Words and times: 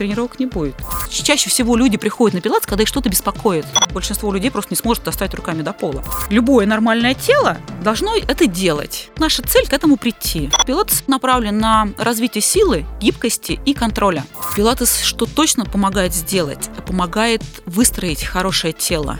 тренировок 0.00 0.40
не 0.40 0.46
будет. 0.46 0.74
Чаще 1.10 1.50
всего 1.50 1.76
люди 1.76 1.98
приходят 1.98 2.34
на 2.34 2.40
пилатес, 2.40 2.66
когда 2.66 2.84
их 2.84 2.88
что-то 2.88 3.10
беспокоит. 3.10 3.66
Большинство 3.92 4.32
людей 4.32 4.50
просто 4.50 4.72
не 4.72 4.78
сможет 4.78 5.04
достать 5.04 5.34
руками 5.34 5.60
до 5.60 5.74
пола. 5.74 6.02
Любое 6.30 6.64
нормальное 6.64 7.12
тело 7.12 7.58
должно 7.84 8.16
это 8.16 8.46
делать. 8.46 9.10
Наша 9.18 9.42
цель 9.42 9.68
к 9.68 9.74
этому 9.74 9.98
прийти. 9.98 10.50
Пилатес 10.66 11.04
направлен 11.06 11.58
на 11.58 11.90
развитие 11.98 12.40
силы, 12.40 12.86
гибкости 12.98 13.60
и 13.66 13.74
контроля. 13.74 14.24
Пилатес 14.56 15.02
что 15.02 15.26
точно 15.26 15.66
помогает 15.66 16.14
сделать? 16.14 16.70
Помогает 16.86 17.42
выстроить 17.66 18.24
хорошее 18.24 18.72
тело. 18.72 19.18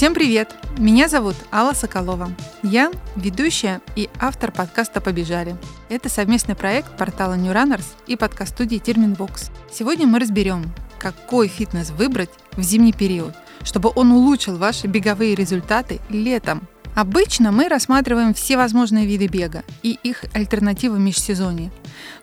Всем 0.00 0.14
привет! 0.14 0.56
Меня 0.78 1.10
зовут 1.10 1.36
Алла 1.52 1.74
Соколова. 1.74 2.32
Я 2.62 2.90
ведущая 3.16 3.82
и 3.96 4.08
автор 4.18 4.50
подкаста 4.50 5.02
«Побежали». 5.02 5.54
Это 5.90 6.08
совместный 6.08 6.54
проект 6.54 6.96
портала 6.96 7.34
New 7.34 7.52
Runners 7.52 7.84
и 8.06 8.16
подкаст-студии 8.16 8.78
Терменвокс. 8.78 9.50
Сегодня 9.70 10.06
мы 10.06 10.18
разберем, 10.18 10.72
какой 10.98 11.48
фитнес 11.48 11.90
выбрать 11.90 12.30
в 12.52 12.62
зимний 12.62 12.94
период, 12.94 13.34
чтобы 13.62 13.92
он 13.94 14.10
улучшил 14.10 14.56
ваши 14.56 14.86
беговые 14.86 15.34
результаты 15.34 16.00
летом. 16.08 16.66
Обычно 16.94 17.52
мы 17.52 17.68
рассматриваем 17.68 18.32
все 18.32 18.56
возможные 18.56 19.04
виды 19.04 19.26
бега 19.26 19.64
и 19.82 19.98
их 20.02 20.24
альтернативы 20.32 20.96
в 20.96 21.00
межсезонье. 21.00 21.70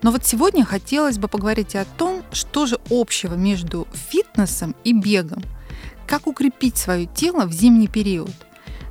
Но 0.02 0.09
вот 0.09 0.25
сегодня 0.25 0.66
хотелось 0.66 1.19
бы 1.19 1.28
поговорить 1.28 1.75
о 1.75 1.86
том, 1.86 2.23
что 2.31 2.66
же 2.66 2.80
общего 2.89 3.36
между 3.36 3.88
фитнесом 3.94 4.75
и 4.84 4.94
бегом– 4.94 5.44
как 6.08 6.25
укрепить 6.25 6.77
свое 6.77 7.05
тело 7.05 7.45
в 7.45 7.52
зимний 7.52 7.88
период, 7.88 8.31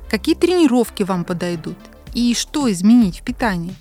какие 0.09 0.35
тренировки 0.35 1.03
вам 1.03 1.25
подойдут 1.25 1.77
и 2.13 2.33
что 2.33 2.71
изменить 2.71 3.19
в 3.19 3.23
питании. 3.23 3.73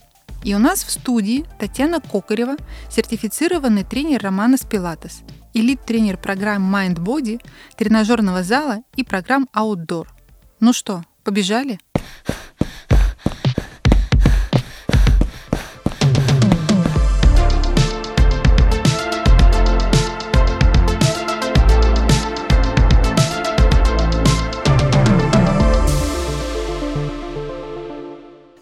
И 0.42 0.55
у 0.55 0.59
нас 0.59 0.84
в 0.84 0.91
студии 0.91 1.45
Татьяна 1.59 2.01
Кокарева, 2.01 2.57
сертифицированный 2.91 3.84
тренер 3.84 4.23
Романа 4.23 4.57
Спилатес, 4.57 5.23
элит-тренер 5.55 6.19
программ 6.19 6.75
Mind 6.75 6.97
Body, 6.97 7.41
тренажерного 7.77 8.42
зала 8.42 8.83
и 8.95 9.05
программ 9.05 9.48
Outdoor. 9.55 10.07
Ну 10.61 10.73
что, 10.73 11.05
побежали? 11.25 11.79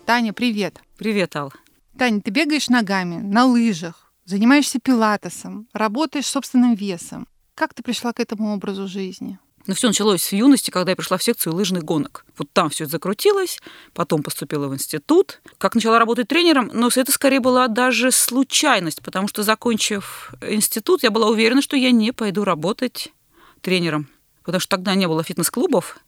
Таня, 0.06 0.34
привет. 0.34 0.80
Привет, 0.98 1.34
Ал. 1.34 1.50
Таня, 1.98 2.20
ты 2.20 2.30
бегаешь 2.30 2.69
ногами, 2.69 3.16
на 3.16 3.47
лыжах, 3.47 4.12
занимаешься 4.27 4.78
пилатесом, 4.78 5.66
работаешь 5.72 6.27
собственным 6.27 6.74
весом. 6.74 7.27
Как 7.55 7.72
ты 7.72 7.83
пришла 7.83 8.12
к 8.12 8.20
этому 8.20 8.52
образу 8.52 8.86
жизни? 8.86 9.38
Ну, 9.66 9.74
все 9.74 9.86
началось 9.86 10.22
с 10.22 10.33
юности, 10.33 10.70
когда 10.70 10.91
я 10.91 10.96
пришла 10.96 11.16
в 11.16 11.22
секцию 11.22 11.55
лыжных 11.55 11.84
гонок. 11.84 12.27
Вот 12.36 12.50
там 12.52 12.69
все 12.69 12.84
это 12.84 12.92
закрутилось, 12.92 13.58
потом 13.94 14.22
поступила 14.22 14.69
в 14.69 14.74
институт. 14.74 15.41
Как 15.56 15.74
начала 15.74 15.98
работать 15.98 16.28
тренером, 16.28 16.70
но 16.74 16.91
это 16.94 17.11
скорее 17.11 17.41
была 17.41 17.68
даже 17.68 18.11
случайность, 18.11 19.00
потому 19.00 19.27
что, 19.27 19.42
закончив 19.42 20.34
институт, 20.42 21.02
я 21.02 21.11
была 21.11 21.28
уверена, 21.28 21.62
что 21.62 21.77
я 21.77 21.92
не 21.92 22.12
пойду 22.12 22.44
работать 22.44 23.14
тренером. 23.62 24.08
Потому 24.42 24.61
что 24.61 24.77
тогда 24.77 24.95
не 24.95 25.08
было 25.08 25.23
фитнес-клубов, 25.23 25.98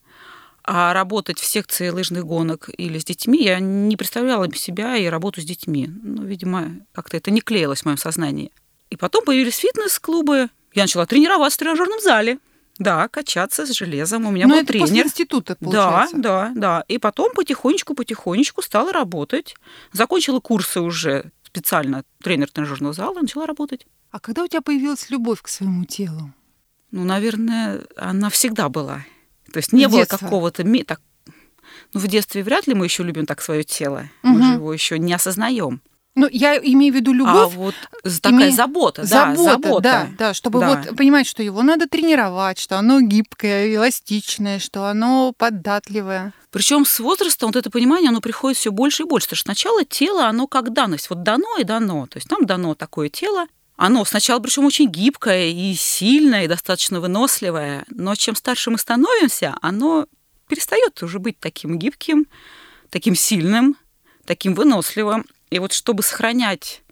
а 0.67 0.93
работать 0.93 1.39
в 1.39 1.45
секции 1.45 1.89
лыжных 1.89 2.27
гонок 2.27 2.69
или 2.77 2.99
с 2.99 3.05
детьми 3.05 3.43
я 3.43 3.61
не 3.61 3.97
представляла 3.97 4.53
себя 4.55 4.97
и 4.97 5.07
работу 5.07 5.41
с 5.41 5.45
детьми. 5.45 5.89
Ну, 6.03 6.25
видимо, 6.25 6.73
как-то 6.93 7.17
это 7.17 7.31
не 7.31 7.41
клеилось 7.41 7.83
в 7.83 7.85
моем 7.85 7.99
сознании. 7.99 8.51
И 8.91 8.97
потом 8.97 9.25
появились 9.25 9.57
фитнес-клубы. 9.57 10.49
Я 10.75 10.83
начала 10.83 11.07
тренироваться 11.07 11.57
в 11.57 11.61
тренажерном 11.61 12.01
зале. 12.01 12.39
Да, 12.79 13.09
качаться 13.09 13.65
с 13.65 13.71
железом. 13.71 14.27
У 14.27 14.31
меня 14.31 14.47
Но 14.47 14.55
был 14.55 14.59
это 14.59 14.69
тренер. 14.69 14.87
После 14.87 15.03
института, 15.03 15.57
получается. 15.57 16.17
Да, 16.17 16.49
да, 16.49 16.53
да. 16.55 16.85
И 16.89 16.99
потом 16.99 17.33
потихонечку-потихонечку 17.33 18.61
стала 18.61 18.93
работать. 18.93 19.55
Закончила 19.93 20.41
курсы 20.41 20.81
уже 20.81 21.31
специально 21.45 22.05
тренер 22.23 22.51
тренажерного 22.51 22.93
зала, 22.93 23.21
начала 23.21 23.47
работать. 23.47 23.87
А 24.11 24.21
когда 24.21 24.43
у 24.43 24.47
тебя 24.47 24.61
появилась 24.61 25.11
любовь 25.11 25.41
к 25.43 25.49
своему 25.49 25.85
телу? 25.85 26.33
Ну, 26.91 27.05
наверное, 27.05 27.83
она 27.97 28.31
всегда 28.31 28.69
была. 28.69 29.05
То 29.57 29.61
есть 29.61 29.73
не 29.73 29.89
было 29.89 30.05
какого-то... 30.05 30.65
Так, 30.85 31.01
ну, 31.95 32.01
в 32.01 32.07
детстве 32.09 32.43
вряд 32.43 32.67
ли 32.67 32.75
мы 32.75 32.85
еще 32.85 33.03
любим 33.03 33.25
так 33.25 33.41
свое 33.41 33.65
тело. 33.65 34.11
Угу. 34.23 34.33
Мы 34.33 34.43
же 34.43 34.53
его 34.53 34.71
еще 34.71 34.99
не 34.99 35.15
осознаем. 35.15 35.81
Ну, 36.15 36.29
я 36.31 36.59
имею 36.59 36.93
в 36.93 36.97
виду 36.97 37.15
любовь. 37.15 37.55
А 37.55 37.57
вот 37.57 37.75
такая 38.21 38.49
име... 38.49 38.51
забота, 38.51 39.01
да, 39.09 39.35
забота, 39.35 39.51
забота. 39.51 39.81
Да, 39.81 40.09
да, 40.19 40.35
чтобы 40.35 40.61
да. 40.61 40.83
вот 40.85 40.95
понимать, 40.95 41.27
что 41.27 41.43
его 41.43 41.63
надо 41.63 41.89
тренировать, 41.89 42.59
что 42.59 42.79
оно 42.79 43.01
гибкое, 43.01 43.75
эластичное, 43.75 44.59
что 44.59 44.85
оно 44.85 45.33
податливое. 45.39 46.35
Причем 46.51 46.85
с 46.85 47.01
возрастом 47.01 47.49
вот 47.49 47.57
это 47.57 47.71
понимание, 47.71 48.11
оно 48.11 48.21
приходит 48.21 48.59
все 48.59 48.71
больше 48.73 49.05
и 49.05 49.07
больше. 49.07 49.27
Потому 49.27 49.39
что 49.39 49.45
сначала 49.45 49.87
тело, 49.87 50.27
оно 50.27 50.47
как 50.47 50.75
данность. 50.75 51.09
Вот 51.09 51.23
дано 51.23 51.57
и 51.59 51.65
дано. 51.65 52.07
То 52.09 52.19
есть 52.19 52.31
нам 52.31 52.45
дано 52.45 52.75
такое 52.75 53.09
тело, 53.09 53.47
оно 53.77 54.05
сначала, 54.05 54.41
причем, 54.41 54.65
очень 54.65 54.89
гибкое 54.89 55.49
и 55.49 55.75
сильное, 55.75 56.45
и 56.45 56.49
достаточно 56.49 57.01
выносливое, 57.01 57.85
но 57.89 58.15
чем 58.15 58.35
старше 58.35 58.71
мы 58.71 58.79
становимся, 58.79 59.57
оно 59.61 60.07
перестает 60.49 61.03
уже 61.03 61.19
быть 61.19 61.39
таким 61.39 61.79
гибким, 61.79 62.27
таким 62.91 63.15
сильным, 63.15 63.77
таким 64.25 64.55
выносливым. 64.55 65.27
И 65.51 65.59
вот 65.59 65.73
чтобы 65.73 66.03
сохранять 66.03 66.83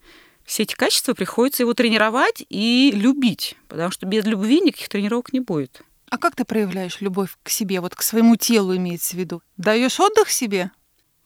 все 0.45 0.65
эти 0.65 0.75
качества, 0.75 1.15
приходится 1.15 1.63
его 1.63 1.75
тренировать 1.75 2.45
и 2.51 2.93
любить, 2.95 3.57
потому 3.69 3.91
что 3.91 4.07
без 4.07 4.25
любви 4.25 4.61
никаких 4.61 4.89
тренировок 4.89 5.33
не 5.33 5.41
будет. 5.41 5.83
А 6.11 6.19
как 6.19 6.37
ты 6.37 6.45
проявляешь 6.45 7.01
любовь 7.01 7.31
к 7.43 7.49
себе, 7.49 7.81
вот 7.81 7.95
к 7.95 8.03
своему 8.03 8.37
телу 8.37 8.77
имеется 8.77 9.17
в 9.17 9.19
виду? 9.19 9.43
Даешь 9.57 9.99
отдых 9.99 10.31
себе? 10.31 10.71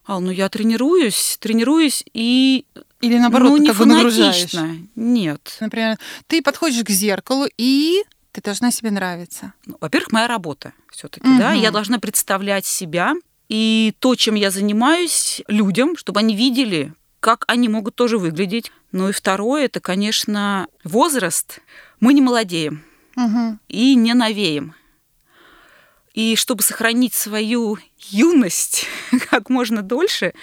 Ал, 0.08 0.20
ну 0.20 0.30
я 0.30 0.48
тренируюсь, 0.48 1.36
тренируюсь 1.38 2.02
и 2.14 2.64
или 3.02 3.18
наоборот, 3.18 3.50
ну, 3.50 3.56
не 3.58 3.68
как 3.68 3.76
бы 3.76 3.86
нагружаешь? 3.86 4.54
Нет. 4.96 5.56
Например, 5.60 5.98
ты 6.26 6.40
подходишь 6.42 6.82
к 6.82 6.88
зеркалу 6.88 7.46
и 7.58 8.02
ты 8.32 8.40
должна 8.40 8.70
себе 8.70 8.90
нравиться. 8.90 9.52
Ну, 9.66 9.76
во-первых, 9.80 10.10
моя 10.12 10.26
работа 10.26 10.72
все-таки, 10.90 11.28
угу. 11.28 11.38
да, 11.38 11.52
я 11.52 11.70
должна 11.70 11.98
представлять 11.98 12.64
себя 12.64 13.14
и 13.50 13.94
то, 13.98 14.14
чем 14.14 14.34
я 14.34 14.50
занимаюсь, 14.50 15.42
людям, 15.46 15.96
чтобы 15.96 16.20
они 16.20 16.34
видели, 16.34 16.94
как 17.20 17.44
они 17.46 17.68
могут 17.68 17.94
тоже 17.94 18.16
выглядеть. 18.16 18.72
Ну 18.92 19.10
и 19.10 19.12
второе, 19.12 19.66
это, 19.66 19.80
конечно, 19.80 20.68
возраст. 20.84 21.60
Мы 22.00 22.14
не 22.14 22.22
молодеем 22.22 22.82
угу. 23.14 23.58
и 23.68 23.94
не 23.94 24.14
новеем. 24.14 24.74
И 26.18 26.34
чтобы 26.34 26.64
сохранить 26.64 27.14
свою 27.14 27.78
юность 28.10 28.86
как 29.30 29.50
можно 29.50 29.82
дольше, 29.82 30.34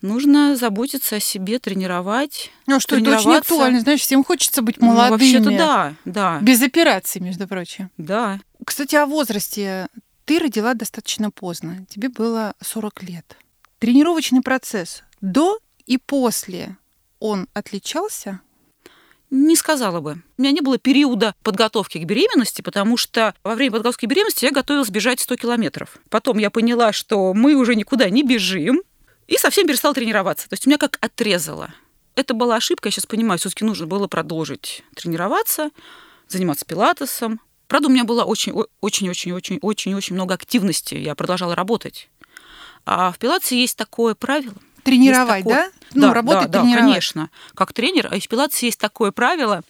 нужно 0.00 0.56
заботиться 0.56 1.14
о 1.14 1.20
себе, 1.20 1.60
тренировать. 1.60 2.50
Ну 2.66 2.80
что, 2.80 2.96
это 2.96 3.16
очень 3.16 3.36
актуально. 3.36 3.78
Знаешь, 3.78 4.00
всем 4.00 4.24
хочется 4.24 4.62
быть 4.62 4.80
молодыми. 4.80 5.06
Ну, 5.06 5.10
вообще-то 5.12 5.56
да, 5.56 5.94
да. 6.04 6.38
Без 6.40 6.60
операций, 6.60 7.20
между 7.20 7.46
прочим. 7.46 7.88
Да. 7.98 8.40
Кстати, 8.66 8.96
о 8.96 9.06
возрасте. 9.06 9.86
Ты 10.24 10.40
родила 10.40 10.74
достаточно 10.74 11.30
поздно. 11.30 11.86
Тебе 11.88 12.08
было 12.08 12.54
40 12.60 13.04
лет. 13.04 13.36
Тренировочный 13.78 14.42
процесс 14.42 15.04
до 15.20 15.56
и 15.86 15.98
после, 15.98 16.76
он 17.20 17.46
отличался? 17.54 18.40
Не 19.34 19.56
сказала 19.56 20.00
бы. 20.00 20.18
У 20.36 20.42
меня 20.42 20.52
не 20.52 20.60
было 20.60 20.76
периода 20.76 21.34
подготовки 21.42 21.96
к 21.96 22.04
беременности, 22.04 22.60
потому 22.60 22.98
что 22.98 23.34
во 23.42 23.54
время 23.54 23.72
подготовки 23.72 24.04
к 24.04 24.08
беременности 24.10 24.44
я 24.44 24.50
готовилась 24.50 24.90
бежать 24.90 25.20
100 25.20 25.36
километров. 25.36 25.96
Потом 26.10 26.36
я 26.36 26.50
поняла, 26.50 26.92
что 26.92 27.32
мы 27.32 27.54
уже 27.54 27.74
никуда 27.74 28.10
не 28.10 28.24
бежим, 28.24 28.82
и 29.28 29.38
совсем 29.38 29.66
перестала 29.66 29.94
тренироваться. 29.94 30.50
То 30.50 30.52
есть 30.52 30.66
у 30.66 30.70
меня 30.70 30.76
как 30.76 30.98
отрезало. 31.00 31.72
Это 32.14 32.34
была 32.34 32.56
ошибка, 32.56 32.88
я 32.88 32.90
сейчас 32.90 33.06
понимаю, 33.06 33.38
все-таки 33.38 33.64
нужно 33.64 33.86
было 33.86 34.06
продолжить 34.06 34.84
тренироваться, 34.94 35.70
заниматься 36.28 36.66
пилатесом. 36.66 37.40
Правда, 37.68 37.88
у 37.88 37.90
меня 37.90 38.04
было 38.04 38.24
очень-очень-очень-очень-очень 38.24 40.14
много 40.14 40.34
активности, 40.34 40.94
я 40.94 41.14
продолжала 41.14 41.54
работать. 41.54 42.10
А 42.84 43.10
в 43.12 43.18
пилатесе 43.18 43.58
есть 43.58 43.78
такое 43.78 44.14
правило– 44.14 44.56
Тренировать, 44.82 45.44
такое... 45.44 45.56
да? 45.56 45.70
Ну, 45.94 46.08
да, 46.08 46.14
работать, 46.14 46.50
да, 46.50 46.60
тренировать. 46.60 46.84
Да, 46.84 46.90
конечно. 46.90 47.30
Как 47.54 47.72
тренер, 47.72 48.08
а 48.10 48.18
в 48.18 48.28
пилатесе 48.28 48.66
есть 48.66 48.78
такое 48.78 49.12
правило 49.12 49.62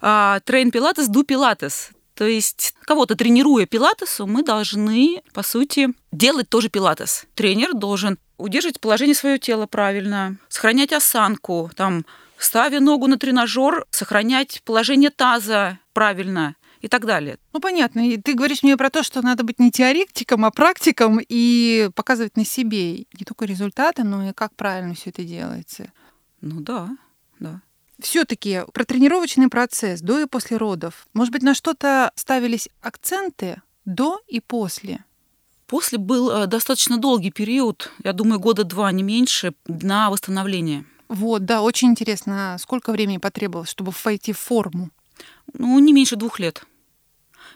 трейн 0.00 0.70
пилатес, 0.70 1.08
ду 1.08 1.24
пилатес. 1.24 1.90
То 2.14 2.26
есть 2.26 2.74
кого-то 2.82 3.16
тренируя 3.16 3.66
пилатесу, 3.66 4.26
мы 4.26 4.42
должны, 4.42 5.22
по 5.32 5.42
сути, 5.42 5.88
делать 6.12 6.48
тоже 6.48 6.68
пилатес. 6.68 7.24
Тренер 7.34 7.74
должен 7.74 8.18
удерживать 8.36 8.80
положение 8.80 9.14
своего 9.14 9.38
тела 9.38 9.66
правильно, 9.66 10.36
сохранять 10.48 10.92
осанку, 10.92 11.70
там, 11.76 12.04
ставя 12.36 12.80
ногу 12.80 13.06
на 13.06 13.18
тренажер, 13.18 13.86
сохранять 13.90 14.62
положение 14.64 15.10
таза 15.10 15.78
правильно, 15.92 16.56
и 16.80 16.88
так 16.88 17.06
далее. 17.06 17.38
Ну, 17.52 17.60
понятно. 17.60 18.08
И 18.08 18.16
ты 18.16 18.34
говоришь 18.34 18.62
мне 18.62 18.76
про 18.76 18.90
то, 18.90 19.02
что 19.02 19.22
надо 19.22 19.44
быть 19.44 19.58
не 19.58 19.70
теоретиком, 19.70 20.44
а 20.44 20.50
практиком 20.50 21.20
и 21.20 21.90
показывать 21.94 22.36
на 22.36 22.44
себе 22.44 22.98
не 22.98 23.24
только 23.26 23.44
результаты, 23.44 24.04
но 24.04 24.30
и 24.30 24.32
как 24.32 24.54
правильно 24.54 24.94
все 24.94 25.10
это 25.10 25.22
делается. 25.24 25.92
Ну 26.40 26.60
да, 26.60 26.90
да. 27.38 27.60
Все-таки 28.00 28.62
про 28.72 28.84
тренировочный 28.84 29.48
процесс 29.48 30.00
до 30.00 30.20
и 30.20 30.26
после 30.26 30.56
родов. 30.56 31.06
Может 31.12 31.32
быть, 31.32 31.42
на 31.42 31.54
что-то 31.54 32.12
ставились 32.14 32.68
акценты 32.80 33.60
до 33.84 34.20
и 34.26 34.40
после? 34.40 35.04
После 35.66 35.98
был 35.98 36.30
э, 36.30 36.46
достаточно 36.46 36.96
долгий 36.96 37.30
период, 37.30 37.92
я 38.02 38.12
думаю, 38.12 38.40
года 38.40 38.64
два, 38.64 38.90
не 38.90 39.02
меньше, 39.02 39.54
на 39.66 40.10
восстановление. 40.10 40.84
Вот, 41.08 41.44
да, 41.44 41.62
очень 41.62 41.88
интересно, 41.88 42.56
сколько 42.58 42.90
времени 42.90 43.18
потребовалось, 43.18 43.70
чтобы 43.70 43.92
войти 44.04 44.32
в 44.32 44.38
форму? 44.38 44.90
Ну, 45.52 45.78
не 45.78 45.92
меньше 45.92 46.16
двух 46.16 46.38
лет. 46.38 46.64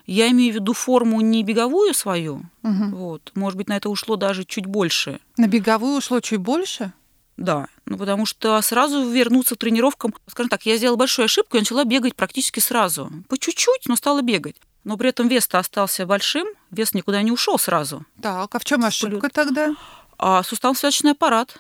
Я 0.06 0.30
имею 0.30 0.52
в 0.52 0.56
виду 0.56 0.72
форму 0.74 1.20
не 1.22 1.42
беговую 1.42 1.94
свою, 1.94 2.42
Угу. 2.62 2.84
вот, 2.96 3.32
может 3.34 3.56
быть, 3.56 3.68
на 3.68 3.76
это 3.76 3.88
ушло 3.88 4.16
даже 4.16 4.44
чуть 4.44 4.66
больше. 4.66 5.18
На 5.38 5.46
беговую 5.46 5.96
ушло 5.96 6.20
чуть 6.20 6.40
больше? 6.40 6.92
Да, 7.36 7.66
ну 7.86 7.96
потому 7.98 8.26
что 8.26 8.60
сразу 8.62 9.08
вернуться 9.08 9.56
к 9.56 9.58
тренировкам, 9.58 10.14
скажем 10.28 10.50
так, 10.50 10.66
я 10.66 10.76
сделала 10.76 10.96
большую 10.96 11.24
ошибку 11.24 11.56
и 11.56 11.60
начала 11.60 11.84
бегать 11.84 12.14
практически 12.14 12.60
сразу. 12.60 13.10
По 13.28 13.38
чуть-чуть, 13.38 13.88
но 13.88 13.96
стала 13.96 14.22
бегать. 14.22 14.56
Но 14.84 14.96
при 14.98 15.08
этом 15.08 15.28
вес-то 15.28 15.58
остался 15.58 16.06
большим, 16.06 16.46
вес 16.70 16.92
никуда 16.94 17.22
не 17.22 17.32
ушел 17.32 17.58
сразу. 17.58 18.04
Так, 18.20 18.54
а 18.54 18.58
в 18.58 18.64
чем 18.64 18.84
ошибка 18.84 19.30
тогда? 19.30 19.74
А 20.18 20.42
суставно-связочный 20.42 21.12
аппарат, 21.12 21.58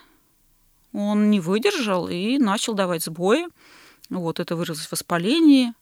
он 0.92 1.30
не 1.30 1.40
выдержал 1.40 2.08
и 2.08 2.38
начал 2.38 2.74
давать 2.74 3.02
сбои. 3.02 3.46
Вот 4.10 4.38
это 4.38 4.54
выразилось 4.54 4.86
в 4.86 4.92
воспалении. 4.92 5.72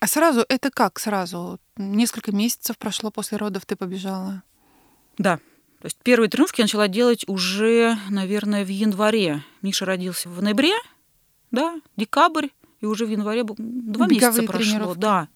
А 0.00 0.06
сразу 0.06 0.44
это 0.48 0.70
как 0.70 0.98
сразу? 0.98 1.58
Несколько 1.76 2.32
месяцев 2.32 2.78
прошло 2.78 3.10
после 3.10 3.38
родов, 3.38 3.66
ты 3.66 3.76
побежала? 3.76 4.42
Да. 5.16 5.38
То 5.80 5.86
есть 5.86 5.98
первые 6.02 6.28
тренировки 6.28 6.60
я 6.60 6.64
начала 6.64 6.88
делать 6.88 7.24
уже, 7.28 7.96
наверное, 8.10 8.64
в 8.64 8.68
январе. 8.68 9.44
Миша 9.62 9.84
родился 9.84 10.28
в 10.28 10.42
ноябре, 10.42 10.74
да, 11.50 11.80
декабрь, 11.96 12.48
и 12.80 12.86
уже 12.86 13.06
в 13.06 13.10
январе 13.10 13.42
два 13.44 14.06
Беговые 14.06 14.08
месяца 14.08 14.42
прошло. 14.42 14.72
тренировки. 14.72 15.00
Да. 15.00 15.28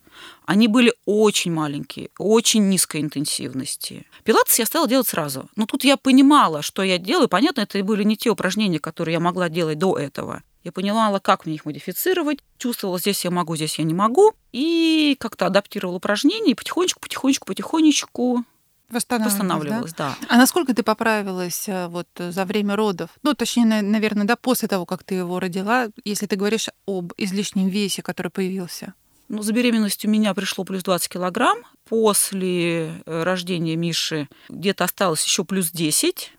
Они 0.44 0.69
были 0.69 0.93
очень 1.06 1.53
маленькие, 1.53 2.11
очень 2.19 2.69
низкой 2.69 3.00
интенсивности. 3.00 4.06
Пилатес 4.25 4.59
я 4.59 4.67
стала 4.67 4.87
делать 4.87 5.09
сразу. 5.09 5.49
Но 5.56 5.67
тут 5.67 5.85
я 5.85 5.97
понимала, 5.97 6.62
что 6.62 6.82
я 6.82 6.99
делаю. 6.99 7.29
Понятно, 7.29 7.62
это 7.62 7.82
были 7.82 8.05
не 8.05 8.17
те 8.17 8.31
упражнения, 8.31 8.79
которые 8.79 9.14
я 9.14 9.20
могла 9.20 9.49
делать 9.49 9.79
до 9.79 9.97
этого. 9.97 10.43
Я 10.64 10.73
понимала, 10.73 11.19
как 11.19 11.44
мне 11.47 11.56
их 11.56 11.64
модифицировать. 11.64 12.38
Чувствовала, 12.59 12.99
здесь 12.99 13.25
я 13.25 13.31
могу, 13.31 13.56
здесь 13.56 13.79
я 13.79 13.85
не 13.85 13.94
могу. 13.94 14.32
И 14.53 15.17
как-то 15.19 15.47
адаптировала 15.47 15.97
упражнения. 15.97 16.53
И 16.53 16.55
потихонечку, 16.55 17.00
потихонечку, 17.00 17.47
потихонечку 17.47 18.44
Восстанавливалась, 18.88 19.32
да? 19.38 19.43
восстанавливалась. 19.43 19.94
Да. 19.94 20.17
А 20.29 20.37
насколько 20.37 20.75
ты 20.75 20.82
поправилась 20.82 21.69
э, 21.69 21.88
вот 21.88 22.06
за 22.19 22.44
время 22.44 22.76
родов? 22.76 23.11
Ну, 23.23 23.32
точнее, 23.35 23.64
на- 23.64 23.82
наверное, 23.82 24.26
да, 24.26 24.37
после 24.37 24.69
того, 24.69 24.85
как 24.87 25.03
ты 25.03 25.14
его 25.17 25.41
родила, 25.41 25.88
если 26.05 26.26
ты 26.26 26.37
говоришь 26.37 26.69
об 26.87 27.12
излишнем 27.17 27.69
весе, 27.69 28.03
который 28.03 28.31
появился. 28.31 28.93
Ну, 29.29 29.43
за 29.43 29.53
беременностью 29.55 30.11
у 30.11 30.12
меня 30.12 30.35
пришло 30.35 30.62
плюс 30.64 30.82
20 30.82 31.09
килограмм. 31.09 31.59
После 31.88 33.03
э, 33.06 33.23
рождения 33.23 33.76
Миши 33.76 34.29
где-то 34.50 34.85
осталось 34.85 35.25
еще 35.25 35.44
плюс 35.44 35.70
10. 35.70 36.32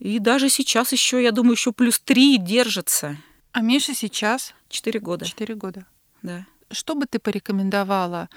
И 0.00 0.18
даже 0.18 0.48
сейчас 0.48 0.92
еще, 0.92 1.22
я 1.22 1.30
думаю, 1.30 1.52
еще 1.52 1.72
плюс 1.72 2.00
3 2.00 2.38
держится. 2.38 3.16
А 3.52 3.60
Миша 3.60 3.94
сейчас 3.94 4.54
4 4.68 5.00
года. 5.00 5.24
4 5.24 5.54
года. 5.54 5.86
Да. 6.22 6.46
Что 6.70 6.94
бы 6.94 7.06
ты 7.06 7.18
порекомендовала 7.18 8.28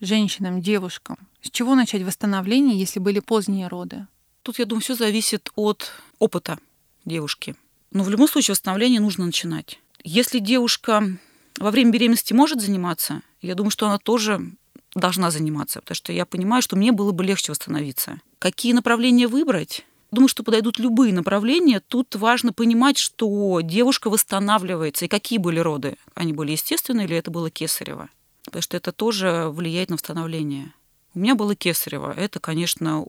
женщинам, 0.00 0.62
девушкам? 0.62 1.18
С 1.42 1.50
чего 1.50 1.74
начать 1.74 2.02
восстановление, 2.02 2.78
если 2.78 2.98
были 2.98 3.20
поздние 3.20 3.68
роды? 3.68 4.06
Тут, 4.42 4.58
я 4.58 4.64
думаю, 4.64 4.82
все 4.82 4.94
зависит 4.94 5.50
от 5.56 5.92
опыта 6.18 6.58
девушки. 7.04 7.54
Но 7.92 8.02
в 8.02 8.10
любом 8.10 8.28
случае 8.28 8.52
восстановление 8.52 9.00
нужно 9.00 9.26
начинать. 9.26 9.78
Если 10.04 10.38
девушка 10.38 11.18
во 11.58 11.70
время 11.70 11.90
беременности 11.90 12.32
может 12.32 12.60
заниматься, 12.60 13.22
я 13.42 13.54
думаю, 13.54 13.70
что 13.70 13.86
она 13.86 13.98
тоже 13.98 14.40
должна 14.94 15.30
заниматься, 15.30 15.80
потому 15.80 15.96
что 15.96 16.12
я 16.12 16.24
понимаю, 16.24 16.62
что 16.62 16.76
мне 16.76 16.92
было 16.92 17.12
бы 17.12 17.24
легче 17.24 17.52
восстановиться. 17.52 18.20
Какие 18.38 18.72
направления 18.72 19.28
выбрать? 19.28 19.84
Думаю, 20.10 20.28
что 20.28 20.42
подойдут 20.42 20.78
любые 20.78 21.12
направления. 21.12 21.80
Тут 21.80 22.14
важно 22.14 22.52
понимать, 22.52 22.96
что 22.96 23.60
девушка 23.60 24.08
восстанавливается. 24.08 25.04
И 25.04 25.08
какие 25.08 25.38
были 25.38 25.58
роды? 25.58 25.96
Они 26.14 26.32
были 26.32 26.52
естественные 26.52 27.06
или 27.06 27.16
это 27.16 27.30
было 27.30 27.50
кесарево? 27.50 28.08
Потому 28.44 28.62
что 28.62 28.76
это 28.76 28.92
тоже 28.92 29.48
влияет 29.50 29.90
на 29.90 29.96
восстановление. 29.96 30.72
У 31.14 31.18
меня 31.18 31.34
было 31.34 31.56
кесарево. 31.56 32.12
Это, 32.16 32.38
конечно, 32.38 33.06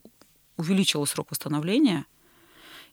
увеличило 0.57 1.05
срок 1.05 1.27
восстановления. 1.29 2.05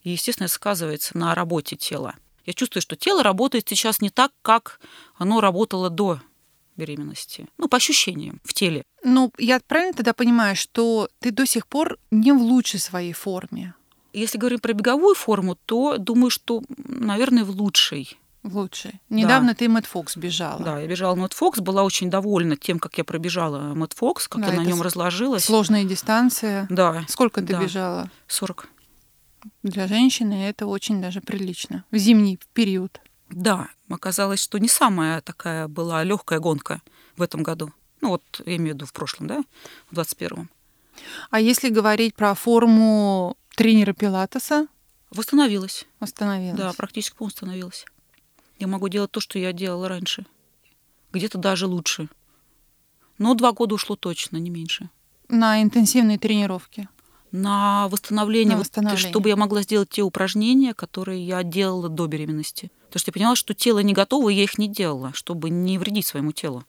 И, 0.02 0.10
естественно, 0.10 0.46
это 0.46 0.54
сказывается 0.54 1.16
на 1.16 1.34
работе 1.34 1.76
тела. 1.76 2.14
Я 2.44 2.52
чувствую, 2.52 2.82
что 2.82 2.96
тело 2.96 3.22
работает 3.22 3.68
сейчас 3.68 4.02
не 4.02 4.10
так, 4.10 4.32
как 4.42 4.80
оно 5.16 5.40
работало 5.40 5.88
до 5.88 6.20
беременности. 6.76 7.46
Ну, 7.56 7.68
по 7.68 7.78
ощущениям 7.78 8.40
в 8.44 8.52
теле. 8.52 8.84
Ну, 9.02 9.32
я 9.38 9.60
правильно 9.60 9.94
тогда 9.94 10.12
понимаю, 10.12 10.56
что 10.56 11.08
ты 11.20 11.30
до 11.30 11.46
сих 11.46 11.66
пор 11.66 11.98
не 12.10 12.32
в 12.32 12.42
лучшей 12.42 12.80
своей 12.80 13.12
форме? 13.12 13.74
Если 14.14 14.38
говорим 14.38 14.61
про 14.61 14.72
беговую 14.72 15.14
форму, 15.14 15.56
то 15.66 15.99
думаю, 15.99 16.31
что, 16.31 16.62
наверное, 16.78 17.44
в 17.44 17.50
лучшей. 17.50 18.16
В 18.44 18.56
лучшей. 18.56 19.00
Недавно 19.08 19.55
ты 19.55 19.69
Мэтт 19.69 19.87
Фокс 19.87 20.16
бежала. 20.16 20.62
Да, 20.62 20.78
я 20.81 20.87
бежала 20.87 21.14
Мэтт 21.14 21.32
Фокс, 21.32 21.58
была 21.61 21.82
очень 21.82 22.11
довольна 22.11 22.56
тем, 22.56 22.78
как 22.78 22.96
я 22.99 23.05
пробежала 23.05 23.75
Мэтт 23.75 23.94
Фокс, 23.94 24.28
как 24.28 24.43
Да, 24.43 24.52
я 24.52 24.61
на 24.61 24.64
нем 24.64 24.82
разложилась. 24.82 25.44
Сложная 25.44 25.84
дистанция. 25.84 26.66
Да, 26.70 27.05
Сколько 27.08 27.40
ты 27.40 27.55
Да. 27.55 27.62
бежала? 27.62 28.11
40. 28.28 28.69
Для 29.62 29.88
женщины 29.88 30.44
это 30.49 30.67
очень 30.67 31.00
даже 31.02 31.20
прилично. 31.20 31.84
В 31.90 31.96
зимний 31.96 32.38
период. 32.52 33.00
Да, 33.31 33.69
оказалось, 33.90 34.40
что 34.40 34.58
не 34.58 34.69
самая 34.69 35.22
такая 35.22 35.67
была 35.67 36.05
легкая 36.05 36.38
гонка 36.38 36.82
в 37.17 37.22
этом 37.22 37.43
году. 37.43 37.72
Ну 38.00 38.10
вот, 38.10 38.22
я 38.46 38.56
имею 38.56 38.72
в 38.72 38.76
виду 38.76 38.87
в 38.87 38.93
прошлом, 38.93 39.26
да, 39.26 39.43
в 39.90 39.99
21-м. 39.99 40.50
А 41.31 41.40
если 41.40 41.70
говорить 41.70 42.14
про 42.14 42.34
форму 42.34 43.37
тренера 43.56 43.92
Пилатеса, 43.92 44.66
Восстановилась. 45.10 45.86
остановилась. 46.00 46.58
Да, 46.58 46.72
практически 46.72 47.16
полностью 47.16 47.46
восстановилась. 47.46 47.84
Я 48.58 48.66
могу 48.66 48.88
делать 48.88 49.10
то, 49.10 49.20
что 49.20 49.38
я 49.38 49.52
делала 49.52 49.88
раньше. 49.88 50.26
Где-то 51.12 51.38
даже 51.38 51.67
лучше. 51.67 52.08
Но 53.19 53.34
два 53.34 53.52
года 53.52 53.76
ушло 53.76 53.94
точно, 53.96 54.38
не 54.38 54.50
меньше. 54.50 54.90
На 55.29 55.62
интенсивные 55.62 56.19
тренировки. 56.19 56.88
На 57.31 57.88
восстановление, 57.88 58.55
На 58.56 58.60
восстановление. 58.60 59.08
чтобы 59.10 59.29
я 59.29 59.36
могла 59.36 59.62
сделать 59.62 59.88
те 59.90 60.02
упражнения, 60.02 60.74
которые 60.74 61.24
я 61.24 61.43
делала 61.43 61.88
до 61.88 62.06
беременности. 62.06 62.70
Потому 62.86 63.00
что 63.00 63.08
я 63.08 63.12
поняла, 63.12 63.36
что 63.36 63.55
тело 63.55 63.81
не 63.81 63.93
готово, 63.93 64.29
и 64.31 64.34
я 64.34 64.43
их 64.44 64.58
не 64.58 64.69
делала, 64.69 65.12
чтобы 65.14 65.50
не 65.50 65.79
вредить 65.79 66.06
своему 66.06 66.32
телу. 66.32 66.64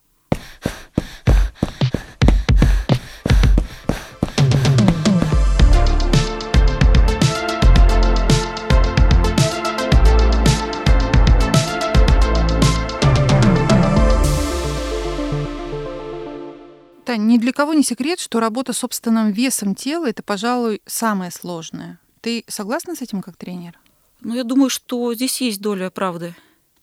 Да, 17.16 17.22
ни 17.22 17.38
для 17.38 17.52
кого 17.52 17.72
не 17.72 17.82
секрет, 17.82 18.20
что 18.20 18.40
работа 18.40 18.72
с 18.72 18.78
собственным 18.78 19.30
весом 19.32 19.74
тела 19.74 20.06
это, 20.06 20.22
пожалуй, 20.22 20.82
самое 20.86 21.30
сложное. 21.30 21.98
Ты 22.20 22.44
согласна 22.46 22.94
с 22.94 23.00
этим 23.00 23.22
как 23.22 23.36
тренер? 23.36 23.78
Но 24.20 24.34
я 24.34 24.44
думаю, 24.44 24.68
что 24.68 25.14
здесь 25.14 25.40
есть 25.40 25.60
доля 25.60 25.90
правды. 25.90 26.34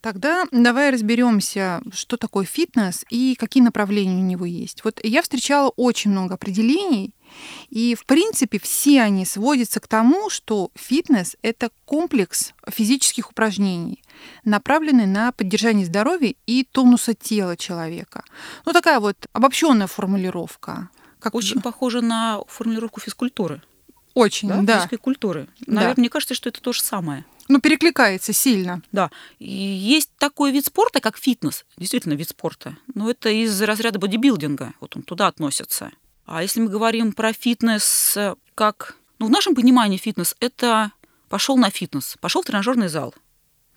Тогда 0.01 0.45
давай 0.51 0.89
разберемся, 0.89 1.81
что 1.91 2.17
такое 2.17 2.45
фитнес 2.45 3.05
и 3.09 3.35
какие 3.39 3.63
направления 3.63 4.21
у 4.21 4.25
него 4.25 4.45
есть. 4.45 4.83
Вот 4.83 4.99
я 5.03 5.21
встречала 5.21 5.71
очень 5.75 6.11
много 6.11 6.33
определений, 6.33 7.13
и, 7.69 7.95
в 7.95 8.05
принципе, 8.05 8.59
все 8.59 9.01
они 9.01 9.25
сводятся 9.25 9.79
к 9.79 9.87
тому, 9.87 10.29
что 10.29 10.71
фитнес— 10.75 11.35
это 11.41 11.69
комплекс 11.85 12.53
физических 12.69 13.31
упражнений, 13.31 14.03
направленный 14.43 15.05
на 15.05 15.31
поддержание 15.31 15.85
здоровья 15.85 16.33
и 16.45 16.63
тонуса 16.63 17.13
тела 17.13 17.57
человека. 17.57 18.23
Ну, 18.65 18.73
такая 18.73 18.99
вот 18.99 19.17
обобщенная 19.33 19.87
формулировка. 19.87 20.89
Как 21.19 21.35
Очень 21.35 21.61
похоже 21.61 22.01
на 22.01 22.41
формулировку 22.47 22.99
физкультуры. 22.99 23.61
Очень, 24.13 24.49
Да? 24.49 24.61
да. 24.61 24.73
Физической 24.75 24.97
культуры. 24.97 25.47
Да. 25.61 25.73
Наверное, 25.73 26.01
мне 26.01 26.09
кажется, 26.09 26.35
что 26.35 26.49
это 26.49 26.61
то 26.61 26.73
же 26.73 26.81
самое. 26.81 27.25
Ну, 27.49 27.59
перекликается 27.59 28.31
сильно. 28.31 28.81
Да. 28.91 29.09
И 29.39 29.49
есть 29.51 30.11
такой 30.17 30.51
вид 30.51 30.65
спорта, 30.65 30.99
как 31.01 31.17
фитнес. 31.17 31.65
Действительно, 31.77 32.13
вид 32.13 32.29
спорта. 32.29 32.77
Но 32.93 33.09
это 33.09 33.29
из 33.29 33.61
разряда 33.61 33.99
бодибилдинга. 33.99 34.73
Вот 34.79 34.95
он 34.95 35.03
туда 35.03 35.27
относится. 35.27 35.91
А 36.25 36.41
если 36.41 36.61
мы 36.61 36.69
говорим 36.69 37.13
про 37.13 37.33
фитнес 37.33 38.17
как... 38.55 38.95
Ну, 39.19 39.27
в 39.27 39.29
нашем 39.29 39.55
понимании 39.55 39.97
фитнес— 39.97 40.35
это 40.39 40.91
пошел 41.29 41.57
на 41.57 41.69
фитнес, 41.69 42.17
пошел 42.19 42.41
в 42.41 42.45
тренажерный 42.45 42.87
зал. 42.87 43.13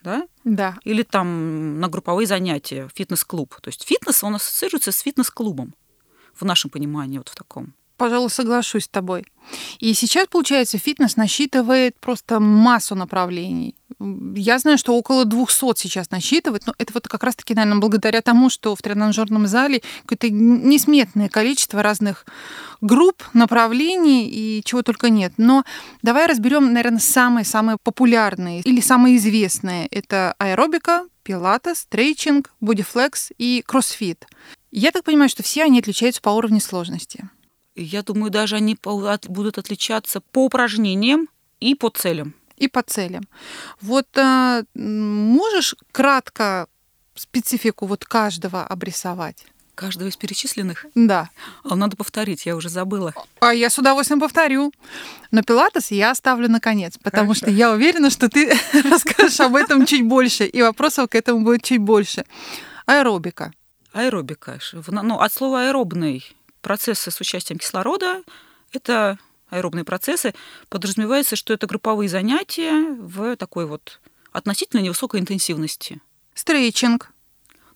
Да? 0.03 0.29
Да. 0.45 0.79
Или 0.85 1.03
там 1.03 1.81
на 1.81 1.89
групповые 1.89 2.27
занятия, 2.27 2.89
фитнес-клуб. 2.95 3.57
То 3.61 3.69
есть 3.69 3.85
фитнес, 3.85 4.23
он 4.23 4.37
ассоциируется 4.37 4.93
с 4.93 5.01
фитнес-клубом. 5.01 5.75
в 6.35 6.45
нашем 6.45 6.71
понимании 6.71 7.19
вот 7.19 7.29
в 7.29 7.35
таком. 7.35 7.75
Пожалуй, 7.97 8.31
соглашусь 8.31 8.85
с 8.85 8.89
тобой. 8.89 9.25
И 9.79 9.95
сейчас, 9.95 10.27
получается, 10.29 10.77
фитнес 10.77 11.17
насчитывает 11.17 11.99
просто 11.99 12.41
массу 12.41 12.95
направлений. 12.95 13.75
Я 14.35 14.59
знаю, 14.59 14.77
что 14.77 14.95
около 14.95 15.25
200 15.25 15.79
сейчас 15.79 16.11
насчитывает, 16.11 16.67
но 16.67 16.75
это 16.77 16.93
вот 16.93 17.09
как 17.09 17.23
раз-таки, 17.23 17.55
наверное, 17.55 17.81
благодаря 17.81 18.21
тому, 18.21 18.51
что 18.51 18.75
в 18.77 18.83
тренажерном 18.83 19.47
зале 19.47 19.83
какое-то 20.03 20.29
несметное 20.31 21.29
количество 21.29 21.83
разных 21.83 22.27
групп, 22.83 23.23
направлений 23.33 24.29
и 24.29 24.63
чего 24.65 24.83
только 24.83 25.09
нет. 25.09 25.33
Но 25.39 25.65
давай 26.03 26.27
разберем, 26.27 26.73
наверное, 26.73 26.99
самые-самые 26.99 27.79
популярные 27.83 28.61
или 28.61 28.81
самые 28.81 29.17
известные. 29.17 29.87
Это 29.87 30.35
аэробика, 30.39 31.07
пилатес, 31.23 31.79
стрейчинг, 31.79 32.53
бодифлекс 32.61 33.33
и 33.39 33.63
кроссфит. 33.67 34.27
Я 34.71 34.91
так 34.91 35.05
понимаю, 35.05 35.31
что 35.31 35.43
все 35.43 35.65
они 35.65 35.79
отличаются 35.79 36.21
по 36.21 36.29
уровню 36.31 36.61
сложности. 36.61 37.31
Я 37.77 38.03
думаю, 38.03 38.31
даже 38.31 38.57
они 38.57 38.77
будут 38.83 39.59
отличаться 39.59 40.21
по 40.21 40.47
упражнениям 40.47 41.29
и 41.61 41.75
по 41.75 41.91
целям. 41.91 42.35
И 42.57 42.69
по 42.69 42.83
целям. 42.83 43.29
Вот 43.83 44.07
а, 44.17 44.63
можешь 44.75 45.77
кратко 45.93 46.69
специфику 47.15 47.85
вот 47.87 48.07
каждого 48.07 48.67
обрисовать? 48.67 49.45
Каждого 49.75 50.09
из 50.09 50.17
перечисленных? 50.17 50.87
Да. 50.95 51.29
А 51.63 51.77
надо 51.77 51.99
повторить, 51.99 52.47
я 52.47 52.57
уже 52.57 52.71
забыла. 52.71 53.13
А 53.41 53.53
я 53.53 53.69
с 53.69 53.79
удовольствием 53.79 54.21
повторю. 54.21 54.73
Но 55.31 55.43
пилатес 55.43 55.91
я 55.91 56.13
оставлю 56.13 56.49
наконец, 56.49 56.97
потому 56.97 57.35
Хорошо. 57.35 57.41
что 57.41 57.51
я 57.51 57.71
уверена, 57.71 58.09
что 58.09 58.31
ты 58.31 58.57
расскажешь 58.91 59.39
об 59.41 59.55
этом 59.55 59.85
чуть 59.85 60.07
больше, 60.07 60.47
и 60.47 60.63
вопросов 60.63 61.11
к 61.11 61.15
этому 61.15 61.45
будет 61.45 61.63
чуть 61.63 61.83
больше. 61.83 62.25
Аэробика. 62.87 63.53
Аэробика. 63.93 64.59
Ну, 64.89 65.21
от 65.21 65.31
слова 65.31 65.69
аэробный 65.69 66.36
процессы 66.67 67.13
с 67.13 67.21
участием 67.21 67.61
кислорода– 67.61 68.25
это 68.73 69.21
аэробные 69.51 69.85
процессы. 69.85 70.35
Подразумевается, 70.69 71.37
что 71.37 71.55
это 71.55 71.69
групповые 71.69 72.09
занятия 72.09 72.93
в 72.99 73.37
такой 73.37 73.67
вот 73.67 74.01
относительно 74.33 74.81
невысокой 74.81 75.21
интенсивности. 75.21 76.01
Стрейчинг. 76.35 77.13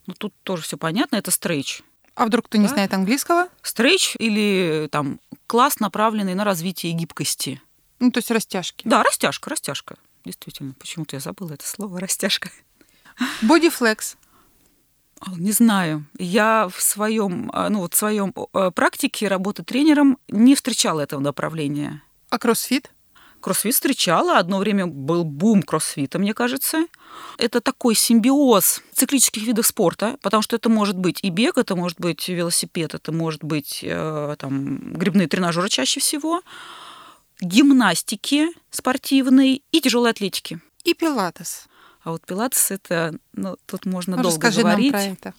Ну, 0.09 0.15
тут 0.15 0.35
тоже 0.43 0.65
все 0.65 0.77
понятно, 0.77 1.15
это 1.15 1.31
стрейч. 1.31 1.83
А 2.17 2.27
вдруг 2.27 2.47
кто 2.47 2.59
да? 2.59 2.63
не 2.63 2.69
знает 2.69 2.93
английского? 2.93 3.47
Стрейч 3.63 4.17
или 4.19 4.89
там 4.91 5.21
класс, 5.47 5.79
направленный 5.79 6.35
на 6.35 6.43
развитие 6.43 6.93
гибкости. 6.93 7.63
Ну, 8.01 8.11
то 8.11 8.19
есть 8.19 8.33
растяжки. 8.33 8.89
Да, 8.89 9.05
растяжка, 9.05 9.51
растяжка. 9.51 9.99
Действительно, 10.25 10.73
почему-то 10.73 11.15
я 11.15 11.21
забыла 11.21 11.53
это 11.53 11.65
слово 11.65 12.01
растяжка. 12.01 12.51
Бодифлекс. 13.43 14.17
Не 15.37 15.53
знаю. 15.53 16.07
Я 16.19 16.69
в 16.69 16.81
своем, 16.81 17.51
а, 17.53 17.69
ну 17.69 17.81
вот 17.81 17.95
в 17.95 17.97
своем 17.97 18.35
э, 18.55 18.71
практике 18.75 19.29
работы 19.29 19.63
тренером 19.63 20.19
не 20.29 20.55
встречала 20.55 21.01
этого 21.01 21.21
направления. 21.21 22.03
А 22.31 22.39
кроссфит? 22.39 22.91
Кроссфит 23.41 23.75
встречала. 23.75 24.39
Одно 24.39 24.59
время 24.59 24.87
был 24.87 25.25
бум 25.25 25.63
кроссфита, 25.63 26.19
мне 26.19 26.33
кажется. 26.33 26.87
Это 27.39 27.61
такой 27.61 27.95
симбиоз 27.95 28.83
циклических 28.93 29.43
видов 29.43 29.67
спорта, 29.67 30.17
потому 30.23 30.43
что 30.43 30.57
это 30.57 30.69
может 30.69 30.97
быть 30.97 31.21
и 31.23 31.31
бег, 31.31 31.59
это 31.59 31.77
может 31.77 32.01
быть 32.01 32.29
велосипед, 32.29 32.95
это 32.95 33.13
может 33.13 33.45
быть 33.45 33.81
э, 33.83 34.37
там, 34.39 34.93
грибные 34.95 35.29
тренажеры 35.29 35.69
чаще 35.69 36.01
всего, 36.01 36.43
гимнастики 37.41 38.49
спортивной 38.71 39.63
и 39.71 39.81
тяжелой 39.81 40.11
атлетики. 40.11 40.61
И 40.85 40.95
пилатес. 40.95 41.67
А 42.03 42.13
вот 42.13 42.25
пилатес 42.25 42.71
это, 42.71 43.15
ну, 43.33 43.57
тут 43.67 43.85
можно 43.85 44.17
ну, 44.17 44.23
долго 44.23 44.37
Расскажи 44.37 44.63
говорить. 44.63 44.93
Нам 44.93 45.17
про 45.17 45.29
это. 45.29 45.35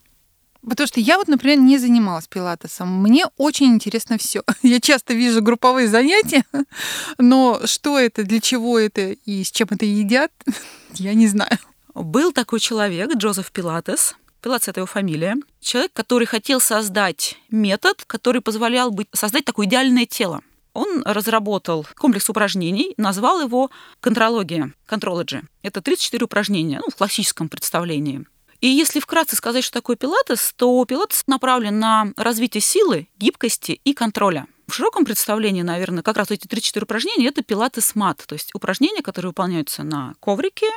Потому 0.68 0.88
что 0.88 1.00
я 1.00 1.18
вот, 1.18 1.28
например, 1.28 1.58
не 1.58 1.80
занималась 1.80 2.28
пилатесом. 2.28 2.88
Мне 3.02 3.26
очень 3.38 3.74
интересно 3.74 4.20
все. 4.20 4.44
Я 4.62 4.80
часто 4.80 5.14
вижу 5.14 5.42
групповые 5.42 5.88
занятия, 5.88 6.46
но 7.18 7.62
что 7.66 7.98
это, 7.98 8.24
для 8.24 8.40
чего 8.40 8.78
это 8.78 9.12
и 9.12 9.44
с 9.44 9.52
чем 9.52 9.70
это 9.72 9.86
едят, 9.86 10.32
я 10.94 11.14
не 11.16 11.28
знаю. 11.28 11.58
Был 11.96 12.32
такой 12.32 12.60
человек, 12.60 13.16
Джозеф 13.16 13.52
Пилатес. 13.52 14.16
Пилатес— 14.42 14.68
это 14.70 14.80
его 14.82 14.88
фамилия. 14.88 15.36
Человек, 15.60 15.92
который 15.94 16.26
хотел 16.26 16.62
создать 16.62 17.38
метод, 17.50 18.04
который 18.06 18.42
позволял 18.42 18.92
бы 18.92 19.08
создать 19.14 19.46
такое 19.46 19.66
идеальное 19.66 20.06
тело 20.06 20.42
он 20.74 21.04
разработал 21.06 21.86
комплекс 21.96 22.30
упражнений, 22.30 22.94
назвал 22.98 23.42
его 23.42 23.70
контрология, 24.00 24.74
контрологи. 24.86 25.44
Это 25.62 25.82
34 25.82 26.26
упражнения, 26.26 26.80
ну, 26.80 26.90
в 26.92 26.96
классическом 26.96 27.50
представлении. 27.50 28.26
И 28.62 28.68
если 28.68 29.00
вкратце 29.00 29.36
сказать, 29.36 29.64
что 29.64 29.74
такое 29.74 29.96
пилатес, 29.96 30.54
то 30.56 30.86
пилатес 30.86 31.24
направлен 31.28 31.80
на 31.80 32.14
развитие 32.16 32.62
силы, 32.62 33.08
гибкости 33.18 33.82
и 33.84 33.94
контроля. 33.94 34.46
В 34.68 34.74
широком 34.74 35.04
представлении, 35.04 35.64
наверное, 35.64 36.04
как 36.04 36.16
раз 36.16 36.32
эти 36.32 36.48
3-4 36.48 36.84
упражнения– 36.84 37.28
это 37.28 37.44
пилатес-мат, 37.44 38.24
то 38.26 38.34
есть 38.34 38.54
упражнения, 38.56 39.02
которые 39.02 39.32
выполняются 39.32 39.84
на 39.84 40.14
коврике 40.20 40.68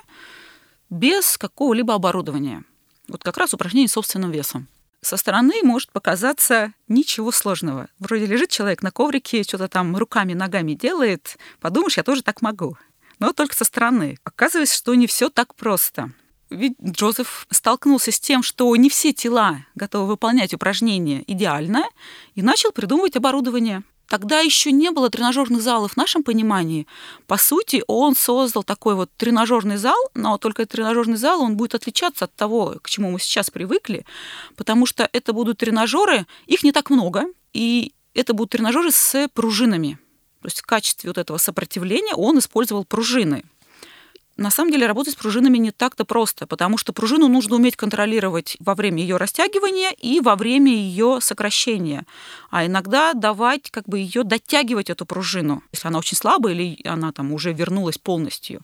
без 0.90 1.36
какого-либо 1.38 1.94
оборудования. 1.94 2.64
Вот 3.06 3.22
как 3.22 3.36
раз 3.36 3.52
упражнения 3.54 3.88
с 3.88 3.92
собственным 3.92 4.30
весом 4.30 4.66
со 5.04 5.16
стороны 5.16 5.62
может 5.62 5.92
показаться 5.92 6.73
ничего 6.88 7.30
сложного. 7.30 7.88
Вроде 7.99 8.26
лежит 8.26 8.50
человек 8.50 8.82
на 8.82 8.90
коврике, 8.90 9.42
что-то 9.42 9.68
там 9.68 9.96
руками, 9.96 10.32
ногами 10.32 10.75
делает. 10.75 11.37
Подумаешь, 11.61 11.96
я 11.96 12.02
тоже 12.02 12.23
так 12.23 12.42
могу. 12.42 12.76
Но 13.18 13.32
только 13.32 13.54
со 13.54 13.64
стороны. 13.64 14.18
Оказывается, 14.25 14.76
что 14.76 14.94
не 14.94 15.06
все 15.06 15.28
так 15.28 15.54
просто. 15.54 16.12
Ведь 16.50 16.75
Джозеф 16.82 17.46
столкнулся 17.50 18.12
с 18.12 18.20
тем, 18.20 18.42
что 18.42 18.75
не 18.76 18.88
все 18.88 19.12
тела 19.12 19.64
готовы 19.75 20.08
выполнять 20.08 20.54
упражнения 20.54 21.25
идеально, 21.26 21.84
и 22.34 22.42
начал 22.42 22.70
придумывать 22.70 23.16
оборудование. 23.16 23.82
Тогда 24.14 24.38
еще 24.38 24.71
не 24.71 24.92
было 24.92 25.11
тренажерных 25.11 25.61
залов 25.61 25.94
в 25.94 25.97
нашем 25.97 26.23
понимании. 26.23 26.87
По 27.26 27.37
сути, 27.37 27.83
он 27.88 28.14
создал 28.14 28.62
такой 28.62 28.94
вот 28.94 29.11
тренажерный 29.16 29.76
зал, 29.76 29.99
но 30.14 30.38
только 30.38 30.66
тренажерный 30.66 31.16
зал, 31.16 31.42
он 31.42 31.56
будет 31.56 31.75
отличаться 31.75 32.26
от 32.26 32.35
того, 32.37 32.76
к 32.80 32.88
чему 32.88 33.11
мы 33.11 33.18
сейчас 33.18 33.50
привыкли, 33.50 34.06
потому 34.54 34.87
что 34.87 35.11
это 35.12 35.33
будут 35.33 35.59
тренажеры, 35.59 36.26
их 36.47 36.62
не 36.62 36.71
так 36.71 36.90
много, 36.90 37.25
и 37.52 37.92
это 38.14 38.35
будут 38.35 38.52
тренажеры 38.52 38.92
с 38.92 39.28
пружинами. 39.35 39.99
То 40.42 40.47
есть 40.47 40.61
в 40.61 40.66
качестве 40.66 41.11
вот 41.11 41.18
этого 41.18 41.38
сопротивления 41.38 42.14
он 42.14 42.38
использовал 42.38 42.85
пружины 42.85 43.42
на 44.37 44.50
самом 44.50 44.73
деле 44.73 44.87
работать 44.87 45.14
с 45.14 45.17
пружинами 45.17 45.59
не 45.59 45.71
так-то 45.71 46.05
просто, 46.05 46.47
потому 46.47 46.76
что 46.76 46.93
пружину 46.93 47.29
нужно 47.29 47.57
уметь 47.57 47.76
контролировать 47.76 48.57
во 48.59 48.75
время 48.75 49.03
ее 49.03 49.17
растягивания 49.17 49.91
и 49.91 50.21
во 50.21 50.35
время 50.35 50.73
ее 50.73 51.19
сокращения. 51.21 52.05
А 52.50 52.67
иногда 52.67 53.12
давать, 53.12 53.71
как 53.71 53.85
бы 53.88 53.99
ее 54.00 54.25
дотягивать, 54.25 54.91
эту 54.91 55.07
пружину, 55.07 55.62
если 55.73 55.88
она 55.88 55.99
очень 55.99 56.17
слабая 56.17 56.53
или 56.53 56.87
она 56.87 57.12
там 57.12 57.33
уже 57.33 57.53
вернулась 57.53 57.99
полностью. 57.99 58.61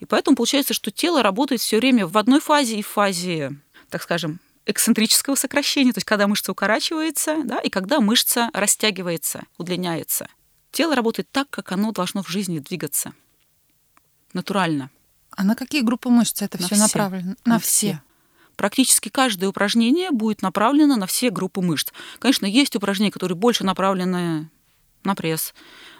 И 0.00 0.04
поэтому 0.04 0.36
получается, 0.36 0.74
что 0.74 0.90
тело 0.90 1.22
работает 1.22 1.60
все 1.60 1.78
время 1.78 2.06
в 2.06 2.16
одной 2.18 2.40
фазе 2.40 2.76
и 2.76 2.82
в 2.82 2.86
фазе, 2.86 3.52
так 3.88 4.02
скажем, 4.02 4.38
эксцентрического 4.66 5.34
сокращения, 5.34 5.92
то 5.92 5.98
есть 5.98 6.06
когда 6.06 6.28
мышца 6.28 6.52
укорачивается, 6.52 7.38
да, 7.44 7.58
и 7.58 7.70
когда 7.70 8.00
мышца 8.00 8.50
растягивается, 8.52 9.44
удлиняется. 9.56 10.28
Тело 10.72 10.94
работает 10.94 11.28
так, 11.32 11.48
как 11.50 11.72
оно 11.72 11.90
должно 11.92 12.22
в 12.22 12.28
жизни 12.28 12.58
двигаться 12.58 13.14
натурально. 14.32 14.90
А 15.30 15.44
на 15.44 15.54
какие 15.54 15.82
группы 15.82 16.08
мышц 16.08 16.42
это 16.42 16.60
на 16.60 16.66
все, 16.66 16.76
направлено? 16.76 17.34
На, 17.44 17.54
на 17.54 17.58
все. 17.58 17.68
все. 17.68 18.02
Практически 18.56 19.08
каждое 19.08 19.48
упражнение 19.48 20.10
будет 20.10 20.42
направлено 20.42 20.96
на 20.96 21.06
все 21.06 21.30
группы 21.30 21.62
мышц. 21.62 21.92
Конечно, 22.18 22.44
есть 22.44 22.76
упражнения, 22.76 23.10
которые 23.10 23.36
больше 23.36 23.64
направлены 23.64 24.50
на 25.02 25.14
пресс, 25.14 25.54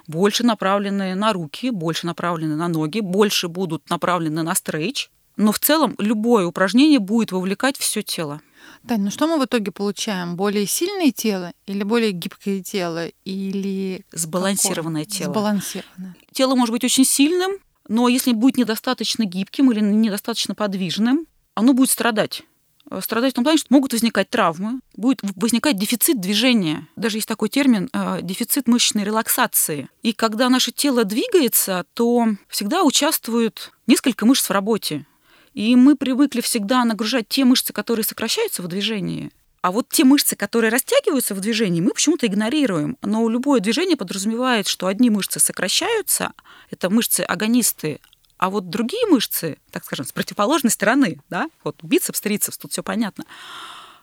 больше 0.07 0.43
направлены 0.43 1.15
на 1.15 1.33
руки, 1.33 1.71
больше 1.71 2.05
направлены 2.05 2.55
на 2.55 2.67
ноги, 2.67 2.99
больше 2.99 3.47
будут 3.47 3.89
направлены 3.89 4.43
на 4.43 4.53
стрейч. 4.53 5.09
Но 5.37 5.51
в 5.51 5.59
целом 5.59 5.95
любое 5.97 6.45
упражнение 6.45 6.99
будет 6.99 7.31
вовлекать 7.31 7.77
все 7.77 8.03
тело. 8.03 8.41
Тань, 8.87 9.01
ну 9.01 9.09
что 9.09 9.27
мы 9.27 9.39
в 9.39 9.45
итоге 9.45 9.71
получаем? 9.71 10.35
Более 10.35 10.67
сильное 10.67 11.11
тело 11.11 11.53
или 11.65 11.81
более 11.81 12.11
гибкое 12.11 12.61
тело? 12.61 13.07
Или 13.25 14.05
сбалансированное 14.11 15.05
какое? 15.05 15.17
тело? 15.17 15.31
Сбалансированное. 15.31 16.15
Тело 16.31 16.55
может 16.55 16.73
быть 16.73 16.83
очень 16.83 17.05
сильным, 17.05 17.53
но 17.91 18.07
если 18.07 18.31
будет 18.31 18.55
недостаточно 18.55 19.25
гибким 19.25 19.69
или 19.69 19.81
недостаточно 19.81 20.55
подвижным, 20.55 21.27
оно 21.55 21.73
будет 21.73 21.89
страдать. 21.89 22.43
Э, 22.89 23.01
страдать 23.03 23.33
в 23.33 23.35
том 23.35 23.43
плане, 23.43 23.57
что 23.57 23.67
могут 23.69 23.91
возникать 23.91 24.29
травмы, 24.29 24.79
будет 24.95 25.19
возникать 25.35 25.77
дефицит 25.77 26.21
движения. 26.21 26.87
Даже 26.95 27.17
есть 27.17 27.27
такой 27.27 27.49
термин 27.49 27.89
э, 27.91 28.19
дефицит 28.21 28.69
мышечной 28.69 29.03
релаксации. 29.03 29.89
И 30.03 30.13
когда 30.13 30.47
наше 30.47 30.71
тело 30.71 31.03
двигается, 31.03 31.83
то 31.93 32.27
всегда 32.47 32.83
участвуют 32.83 33.73
несколько 33.87 34.25
мышц 34.25 34.47
в 34.47 34.51
работе. 34.51 35.05
И 35.53 35.75
мы 35.75 35.97
привыкли 35.97 36.39
всегда 36.39 36.85
нагружать 36.85 37.27
те 37.27 37.43
мышцы, 37.43 37.73
которые 37.73 38.05
сокращаются 38.05 38.61
в 38.61 38.69
движении, 38.69 39.31
а 39.61 39.71
вот 39.71 39.89
те 39.89 40.03
мышцы, 40.03 40.35
которые 40.35 40.71
растягиваются 40.71 41.35
в 41.35 41.39
движении, 41.39 41.81
мы 41.81 41.91
почему-то 41.91 42.25
игнорируем. 42.25 42.97
Но 43.01 43.29
любое 43.29 43.59
движение 43.59 43.95
подразумевает, 43.95 44.67
что 44.67 44.87
одни 44.87 45.09
мышцы 45.09 45.39
сокращаются, 45.39 46.33
это 46.71 46.89
мышцы-агонисты, 46.89 47.99
а 48.37 48.49
вот 48.49 48.69
другие 48.69 49.05
мышцы, 49.05 49.59
так 49.69 49.85
скажем, 49.85 50.07
с 50.07 50.11
противоположной 50.11 50.71
стороны, 50.71 51.19
да, 51.29 51.47
вот 51.63 51.77
бицепс, 51.83 52.19
трицепс, 52.21 52.57
тут 52.57 52.71
все 52.71 52.81
понятно, 52.81 53.23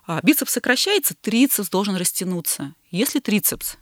А 0.06 0.20
бицепс 0.22 0.52
сокращается, 0.52 1.16
трицепс 1.20 1.68
должен 1.68 1.96
растянуться. 1.96 2.72
Если 2.92 3.18
трицепс 3.18 3.76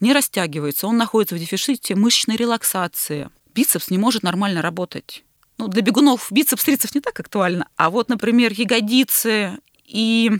не 0.00 0.12
растягивается, 0.12 0.86
он 0.86 0.98
находится 0.98 1.34
в 1.34 1.38
дефиците 1.38 1.94
мышечной 1.94 2.36
релаксации. 2.36 3.30
Бицепс 3.54 3.88
не 3.88 3.96
может 3.96 4.22
нормально 4.22 4.60
работать. 4.60 5.24
Ну, 5.56 5.68
для 5.68 5.80
бегунов 5.80 6.30
бицепс, 6.30 6.62
трицепс 6.62 6.94
не 6.94 7.00
так 7.00 7.18
актуально. 7.18 7.66
А 7.76 7.88
вот, 7.88 8.10
например, 8.10 8.52
ягодицы 8.52 9.58
и 9.86 10.30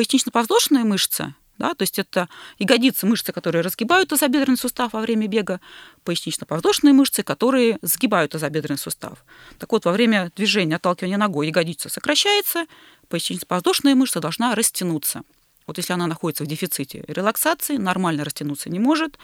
пояснично-подвздошные 0.00 0.82
мышцы, 0.84 1.34
да, 1.58 1.74
то 1.74 1.82
есть 1.82 1.98
это 1.98 2.30
ягодицы, 2.58 3.04
мышцы, 3.04 3.32
которые 3.32 3.60
разгибают 3.60 4.08
тазобедренный 4.08 4.56
сустав 4.56 4.94
во 4.94 5.02
время 5.02 5.26
бега, 5.26 5.60
пояснично-подвздошные 6.04 6.94
мышцы, 6.94 7.22
которые 7.22 7.78
сгибают 7.82 8.32
тазобедренный 8.32 8.78
сустав. 8.78 9.22
Так 9.58 9.70
вот, 9.72 9.84
во 9.84 9.92
время 9.92 10.32
движения, 10.34 10.76
отталкивания 10.76 11.18
ногой 11.18 11.48
ягодица 11.48 11.90
сокращается, 11.90 12.64
пояснично-подвздошная 13.08 13.94
мышца 13.94 14.20
должна 14.20 14.54
растянуться. 14.54 15.20
Вот 15.66 15.76
если 15.76 15.92
она 15.92 16.06
находится 16.06 16.44
в 16.44 16.46
дефиците 16.46 17.04
релаксации, 17.06 17.76
нормально 17.76 18.24
растянуться 18.24 18.70
не 18.70 18.78
может, 18.78 19.18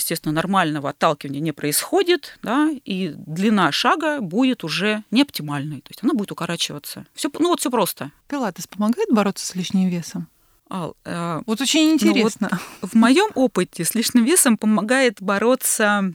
естественно, 0.00 0.32
нормального 0.32 0.90
отталкивания 0.90 1.40
не 1.40 1.52
происходит, 1.52 2.38
да, 2.42 2.70
и 2.84 3.12
длина 3.16 3.72
шага 3.72 4.20
будет 4.20 4.64
уже 4.64 5.04
не 5.10 5.22
оптимальной, 5.22 5.80
то 5.80 5.90
есть 5.90 6.00
она 6.02 6.14
будет 6.14 6.32
укорачиваться. 6.32 7.06
Все, 7.14 7.30
ну 7.38 7.48
вот 7.48 7.60
все 7.60 7.70
просто. 7.70 8.12
Пилатес 8.28 8.66
помогает 8.66 9.08
бороться 9.10 9.46
с 9.46 9.54
лишним 9.54 9.88
весом? 9.88 10.28
Ал, 10.68 10.96
э, 11.04 11.42
вот 11.46 11.60
очень 11.60 11.90
интересно. 11.90 12.48
Ну, 12.52 12.58
вот 12.80 12.90
в 12.92 12.94
моем 12.94 13.30
опыте 13.34 13.84
с 13.84 13.94
лишним 13.94 14.24
весом 14.24 14.56
помогает 14.56 15.20
бороться 15.20 16.14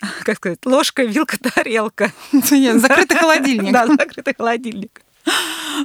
как 0.24 0.36
сказать, 0.36 0.64
ложка, 0.64 1.04
вилка, 1.04 1.38
тарелка. 1.54 2.12
Закрытый 2.32 3.16
холодильник. 3.16 3.72
Да, 3.80 3.86
закрытый 3.86 4.34
холодильник. 4.34 5.02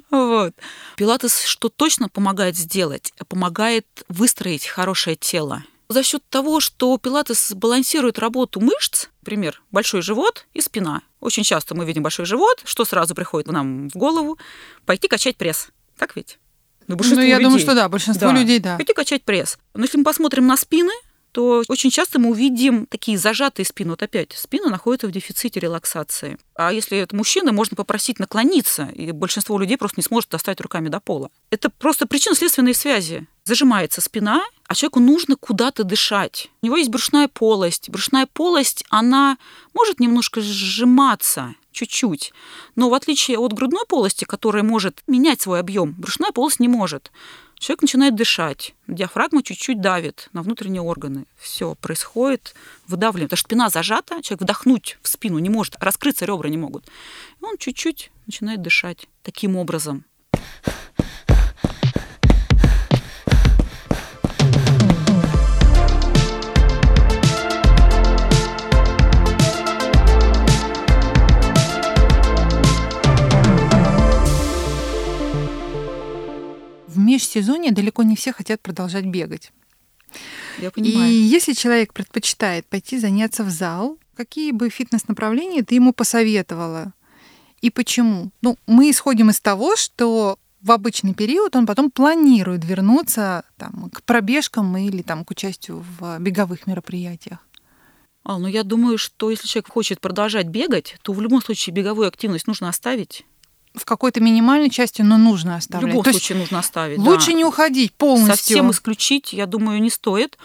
Вот. 0.09 0.53
Пилатес 0.95 1.43
что 1.43 1.69
точно 1.69 2.09
помогает 2.09 2.55
сделать? 2.55 3.13
Помогает 3.27 3.85
выстроить 4.07 4.65
хорошее 4.65 5.15
тело. 5.15 5.63
За 5.87 6.03
счет 6.03 6.23
того, 6.29 6.59
что 6.59 6.97
пилатес 6.97 7.53
балансирует 7.53 8.17
работу 8.17 8.59
мышц, 8.59 9.07
например, 9.21 9.61
большой 9.71 10.01
живот 10.01 10.47
и 10.53 10.61
спина. 10.61 11.01
Очень 11.19 11.43
часто 11.43 11.75
мы 11.75 11.85
видим 11.85 12.01
большой 12.01 12.25
живот, 12.25 12.61
что 12.65 12.85
сразу 12.85 13.13
приходит 13.13 13.51
нам 13.51 13.89
в 13.89 13.95
голову? 13.95 14.37
Пойти 14.85 15.07
качать 15.07 15.37
пресс. 15.37 15.69
Так 15.97 16.15
ведь? 16.15 16.39
Ну, 16.87 16.97
ну 16.99 17.21
я 17.21 17.35
людей. 17.35 17.43
думаю, 17.43 17.59
что 17.59 17.75
да, 17.75 17.89
большинство 17.89 18.29
да. 18.29 18.37
людей, 18.39 18.59
да. 18.59 18.77
Пойти 18.77 18.93
качать 18.93 19.23
пресс. 19.23 19.57
Но 19.73 19.83
если 19.83 19.97
мы 19.97 20.03
посмотрим 20.03 20.47
на 20.47 20.57
спины, 20.57 20.93
то 21.35 21.63
очень 21.67 21.89
часто 21.89 22.17
мы 22.17 22.29
увидим 22.29 22.85
такие 22.85 23.17
зажатые 23.17 23.65
спины. 23.65 23.89
Вот 23.89 24.01
опять, 24.01 24.31
спина 24.31 24.69
находится 24.69 25.05
в 25.07 25.11
дефиците 25.11 25.59
релаксации. 25.59 26.37
А 26.55 26.71
если 26.71 26.97
это 26.97 27.13
мужчина, 27.13 27.51
можно 27.51 27.75
попросить 27.75 28.19
наклониться, 28.19 28.85
и 28.95 29.11
большинство 29.11 29.59
людей 29.59 29.75
просто 29.77 29.99
не 29.99 30.03
сможет 30.03 30.29
достать 30.29 30.61
руками 30.61 30.87
до 30.87 31.01
пола. 31.01 31.29
Это 31.49 31.69
просто 31.69 32.07
причинно-следственные 32.07 32.73
связи. 32.73 33.27
Зажимается 33.43 33.99
спина, 33.99 34.45
а 34.65 34.75
человеку 34.75 35.01
нужно 35.01 35.35
куда-то 35.35 35.83
дышать. 35.83 36.49
У 36.61 36.67
него 36.67 36.77
есть 36.77 36.89
брюшная 36.89 37.27
полость. 37.27 37.89
Брюшная 37.89 38.27
полость, 38.31 38.85
она 38.89 39.37
может 39.73 39.99
немножко 39.99 40.39
сжиматься, 40.39 41.53
чуть-чуть. 41.73 42.31
Но 42.77 42.89
в 42.89 42.93
отличие 42.93 43.39
от 43.39 43.51
грудной 43.51 43.85
полости, 43.89 44.23
которая 44.23 44.63
может 44.63 45.03
менять 45.05 45.41
свой 45.41 45.59
объем, 45.59 45.95
брюшная 45.97 46.31
полость 46.31 46.61
не 46.61 46.69
может. 46.69 47.11
Человек 47.57 47.81
начинает 47.83 48.15
дышать, 48.15 48.75
диафрагма 48.87 49.41
чуть-чуть 49.41 49.81
давит 49.81 50.29
на 50.33 50.41
внутренние 50.41 50.81
органы. 50.81 51.25
Все, 51.37 51.75
происходит 51.75 52.53
выдавливание. 52.87 53.27
Потому 53.27 53.37
что 53.37 53.47
спина 53.47 53.69
зажата, 53.69 54.21
человек 54.21 54.41
вдохнуть 54.41 54.97
в 55.01 55.07
спину 55.07 55.39
не 55.39 55.49
может, 55.49 55.77
раскрыться 55.79 56.25
ребра 56.25 56.49
не 56.49 56.57
могут. 56.57 56.85
И 57.41 57.45
он 57.45 57.57
чуть-чуть 57.57 58.11
начинает 58.27 58.61
дышать 58.61 59.07
таким 59.23 59.55
образом. 59.55 60.05
Межсезонье 77.15 77.71
далеко 77.71 78.03
не 78.03 78.15
все 78.15 78.31
хотят 78.31 78.61
продолжать 78.61 79.05
бегать. 79.05 79.51
Я 80.59 80.71
понимаю. 80.71 81.11
И 81.11 81.13
если 81.13 81.53
человек 81.53 81.93
предпочитает 81.93 82.65
пойти 82.65 82.99
заняться 82.99 83.43
в 83.43 83.49
зал, 83.49 83.97
какие 84.15 84.51
бы 84.51 84.69
фитнес-направления 84.69 85.63
ты 85.63 85.75
ему 85.75 85.93
посоветовала? 85.93 86.93
И 87.61 87.69
почему? 87.69 88.31
Ну, 88.41 88.57
мы 88.67 88.89
исходим 88.89 89.29
из 89.29 89.39
того, 89.39 89.75
что 89.75 90.37
в 90.61 90.71
обычный 90.71 91.13
период 91.13 91.55
он 91.55 91.65
потом 91.65 91.91
планирует 91.91 92.63
вернуться 92.65 93.43
там, 93.57 93.89
к 93.91 94.03
пробежкам 94.03 94.75
или 94.77 95.01
там, 95.01 95.25
к 95.25 95.31
участию 95.31 95.85
в 95.99 96.19
беговых 96.19 96.67
мероприятиях. 96.67 97.39
А, 98.23 98.39
ну 98.39 98.47
я 98.47 98.63
думаю, 98.63 98.97
что 98.97 99.29
если 99.29 99.47
человек 99.47 99.69
хочет 99.69 100.01
продолжать 100.01 100.47
бегать, 100.47 100.97
то 101.03 101.13
в 101.13 101.21
любом 101.21 101.41
случае 101.41 101.75
беговую 101.75 102.07
активность 102.07 102.47
нужно 102.47 102.69
оставить 102.69 103.25
в 103.75 103.85
какой-то 103.85 104.21
минимальной 104.21 104.69
части, 104.69 105.01
но 105.01 105.17
нужно 105.17 105.55
оставлять. 105.55 105.85
В 105.85 105.89
любом 105.89 106.03
То 106.03 106.11
случае 106.11 106.39
нужно 106.39 106.59
оставить. 106.59 106.97
Лучше 106.97 107.31
да. 107.31 107.33
не 107.33 107.45
уходить 107.45 107.93
полностью. 107.93 108.35
Совсем 108.35 108.71
исключить, 108.71 109.33
я 109.33 109.45
думаю, 109.45 109.81
не 109.81 109.89
стоит. 109.89 110.37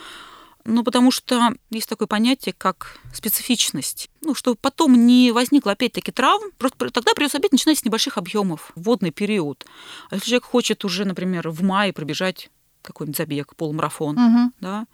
Ну, 0.64 0.84
потому 0.84 1.10
что 1.10 1.54
есть 1.70 1.88
такое 1.88 2.06
понятие, 2.06 2.54
как 2.56 2.98
специфичность. 3.14 4.10
Ну, 4.20 4.34
чтобы 4.34 4.58
потом 4.60 5.06
не 5.06 5.32
возникло 5.32 5.72
опять-таки 5.72 6.12
травм, 6.12 6.50
просто 6.58 6.90
тогда 6.90 7.14
придется 7.14 7.38
опять 7.38 7.52
начинать 7.52 7.78
с 7.78 7.84
небольших 7.84 8.18
объемов, 8.18 8.70
вводный 8.74 9.10
период. 9.10 9.64
А 10.10 10.16
если 10.16 10.28
человек 10.28 10.44
хочет 10.44 10.84
уже, 10.84 11.04
например, 11.06 11.48
в 11.48 11.62
мае 11.62 11.92
пробежать 11.92 12.50
какой-нибудь 12.82 13.16
забег, 13.16 13.56
полумарафон, 13.56 14.18
угу. 14.18 14.52
да, 14.60 14.86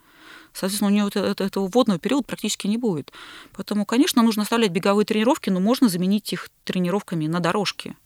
соответственно, 0.53 0.91
у 0.91 0.95
него 0.95 1.09
этого, 1.09 1.69
вводного 1.69 1.99
периода 1.99 2.25
практически 2.25 2.67
не 2.67 2.79
будет. 2.79 3.13
Поэтому, 3.53 3.85
конечно, 3.85 4.23
нужно 4.23 4.43
оставлять 4.43 4.71
беговые 4.71 5.05
тренировки, 5.05 5.51
но 5.51 5.61
можно 5.61 5.89
заменить 5.89 6.33
их 6.33 6.49
тренировками 6.65 7.27
на 7.27 7.41
дорожке. 7.41 7.97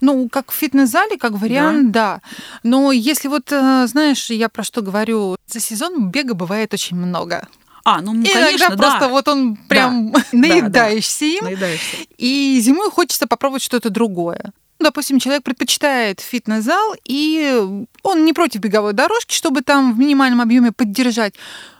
Ну, 0.00 0.28
как 0.28 0.50
в 0.50 0.54
фитнес-зале, 0.54 1.16
как 1.18 1.32
вариант, 1.32 1.92
да. 1.92 2.20
да. 2.22 2.28
Но 2.62 2.92
если 2.92 3.28
вот, 3.28 3.52
э, 3.52 3.86
знаешь, 3.86 4.30
я 4.30 4.48
про 4.48 4.64
что 4.64 4.82
говорю, 4.82 5.36
за 5.46 5.60
сезон 5.60 6.10
бега 6.10 6.34
бывает 6.34 6.72
очень 6.72 6.96
много. 6.96 7.48
А, 7.84 8.00
ну, 8.00 8.12
конечно, 8.12 8.38
иногда 8.38 8.68
да. 8.70 8.76
просто 8.76 9.08
вот 9.08 9.28
он 9.28 9.56
прям 9.56 10.12
да. 10.12 10.22
наедаешься 10.32 11.24
им. 11.26 11.44
Наедаешься. 11.44 11.96
И 12.16 12.58
зимой 12.62 12.90
хочется 12.90 13.26
попробовать 13.26 13.62
что-то 13.62 13.90
другое. 13.90 14.52
Допустим, 14.80 15.18
человек 15.18 15.44
предпочитает 15.44 16.20
фитнес-зал, 16.20 16.94
и 17.04 17.86
он 18.02 18.24
не 18.24 18.32
против 18.32 18.60
беговой 18.60 18.92
дорожки, 18.92 19.34
чтобы 19.34 19.62
там 19.62 19.94
в 19.94 19.98
минимальном 19.98 20.40
объеме 20.40 20.72
поддержать. 20.72 21.34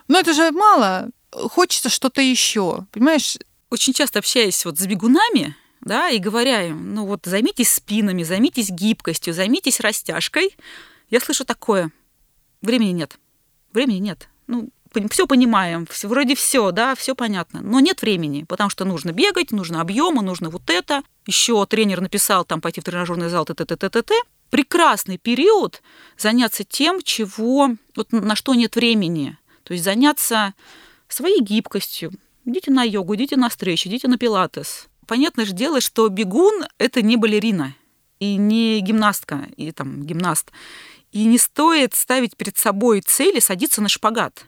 Но 0.07 0.18
это 0.18 0.33
же 0.33 0.50
мало. 0.52 1.09
Хочется 1.33 1.88
что-то 1.88 2.20
еще. 2.20 2.87
Понимаешь? 2.92 3.37
Очень 3.70 3.92
часто 3.92 4.20
общаясь 4.20 4.64
вот 4.64 4.78
с 4.78 4.87
бегунами, 4.87 5.57
да, 5.85 6.09
и 6.09 6.18
говоря 6.18 6.62
им, 6.62 6.94
ну 6.94 7.07
вот 7.07 7.27
займитесь 7.27 7.73
спинами, 7.73 8.23
займитесь 8.23 8.70
гибкостью, 8.70 9.35
займитесь 9.35 9.81
растяжкой, 9.81 10.57
я 11.11 11.20
слышу 11.20 11.44
такое, 11.44 11.92
времени 12.62 12.90
нет, 12.90 13.18
времени 13.73 13.99
нет. 13.99 14.29
Ну, 14.47 14.70
все 15.11 15.27
понимаем, 15.27 15.87
все, 15.87 16.09
вроде 16.09 16.35
все, 16.35 16.70
да, 16.70 16.94
все 16.94 17.14
понятно, 17.14 17.61
но 17.61 17.81
нет 17.81 18.03
времени, 18.03 18.44
потому 18.44 18.70
что 18.70 18.85
нужно 18.85 19.12
бегать, 19.12 19.51
нужно 19.51 19.81
объемы, 19.81 20.23
нужно 20.23 20.51
вот 20.51 20.70
это. 20.70 21.03
Еще 21.27 21.64
тренер 21.66 22.01
написал 22.01 22.44
там 22.44 22.61
пойти 22.61 22.81
в 22.81 22.85
тренажерный 22.85 23.29
зал, 23.29 23.44
т 23.44 23.55
т 23.55 23.64
т 23.64 23.77
т 23.77 23.88
т 23.88 24.03
т 24.03 24.14
Прекрасный 24.51 25.18
период 25.18 25.83
заняться 26.16 26.62
тем, 26.64 27.03
чего, 27.03 27.70
вот 27.97 28.12
на 28.12 28.37
что 28.37 28.55
нет 28.55 28.77
времени. 28.77 29.37
То 29.64 29.73
есть 29.73 29.85
заняться 29.85 30.55
своей 31.09 31.40
гибкостью. 31.40 32.12
Идите 32.44 32.70
на 32.70 32.85
йогу, 32.85 33.16
идите 33.16 33.37
на 33.37 33.49
встречу, 33.49 33.88
идите 33.88 34.07
на 34.07 34.16
пилатес 34.16 34.87
понятное 35.06 35.44
же 35.44 35.52
дело, 35.52 35.80
что 35.80 36.08
бегун– 36.08 36.64
это 36.78 37.02
не 37.02 37.16
балерина 37.16 37.74
и 38.20 38.36
не 38.36 38.80
гимнастка, 38.80 39.48
и 39.56 39.72
там 39.72 40.02
гимнаст. 40.04 40.50
И 41.12 41.24
не 41.24 41.38
стоит 41.38 41.94
ставить 41.94 42.36
перед 42.36 42.56
собой 42.56 43.00
цели 43.00 43.38
садиться 43.38 43.80
на 43.80 43.88
шпагат. 43.88 44.46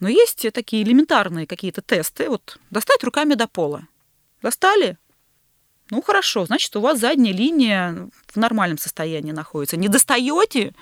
Но 0.00 0.08
есть 0.08 0.46
такие 0.52 0.82
элементарные 0.82 1.46
какие-то 1.46 1.82
тесты. 1.82 2.28
Вот 2.28 2.58
достать 2.70 3.02
руками 3.04 3.34
до 3.34 3.48
пола. 3.48 3.86
Достали? 4.42 4.96
Ну 5.90 6.02
хорошо, 6.02 6.46
значит, 6.46 6.74
у 6.76 6.80
вас 6.80 7.00
задняя 7.00 7.34
линия 7.34 8.08
в 8.26 8.36
нормальном 8.36 8.78
состоянии 8.78 9.32
находится. 9.32 9.76
Не 9.76 9.88
достаете? 9.88 10.74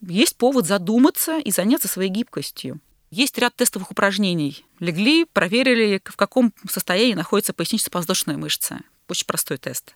Есть 0.00 0.36
повод 0.36 0.66
задуматься 0.66 1.38
и 1.38 1.50
заняться 1.50 1.88
своей 1.88 2.10
гибкостью. 2.10 2.80
Есть 3.12 3.36
ряд 3.36 3.54
тестовых 3.54 3.90
упражнений. 3.90 4.64
Легли, 4.80 5.26
проверили, 5.26 6.00
в 6.02 6.16
каком 6.16 6.54
состоянии 6.66 7.12
находится 7.12 7.52
пояснично-подвздошная 7.52 8.38
мышца. 8.38 8.80
Очень 9.06 9.26
простой 9.26 9.58
тест. 9.58 9.94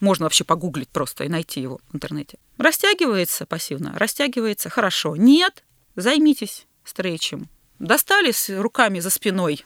Можно 0.00 0.24
вообще 0.24 0.44
погуглить 0.44 0.88
просто 0.88 1.24
и 1.24 1.28
найти 1.28 1.60
его 1.60 1.78
в 1.90 1.94
интернете. 1.94 2.38
Растягивается 2.56 3.44
пассивно? 3.44 3.92
Растягивается. 3.98 4.70
Хорошо. 4.70 5.14
Нет? 5.14 5.62
Займитесь 5.94 6.64
стретчем. 6.86 7.50
Достали 7.80 8.32
с 8.32 8.48
руками 8.48 8.98
за 9.00 9.10
спиной? 9.10 9.62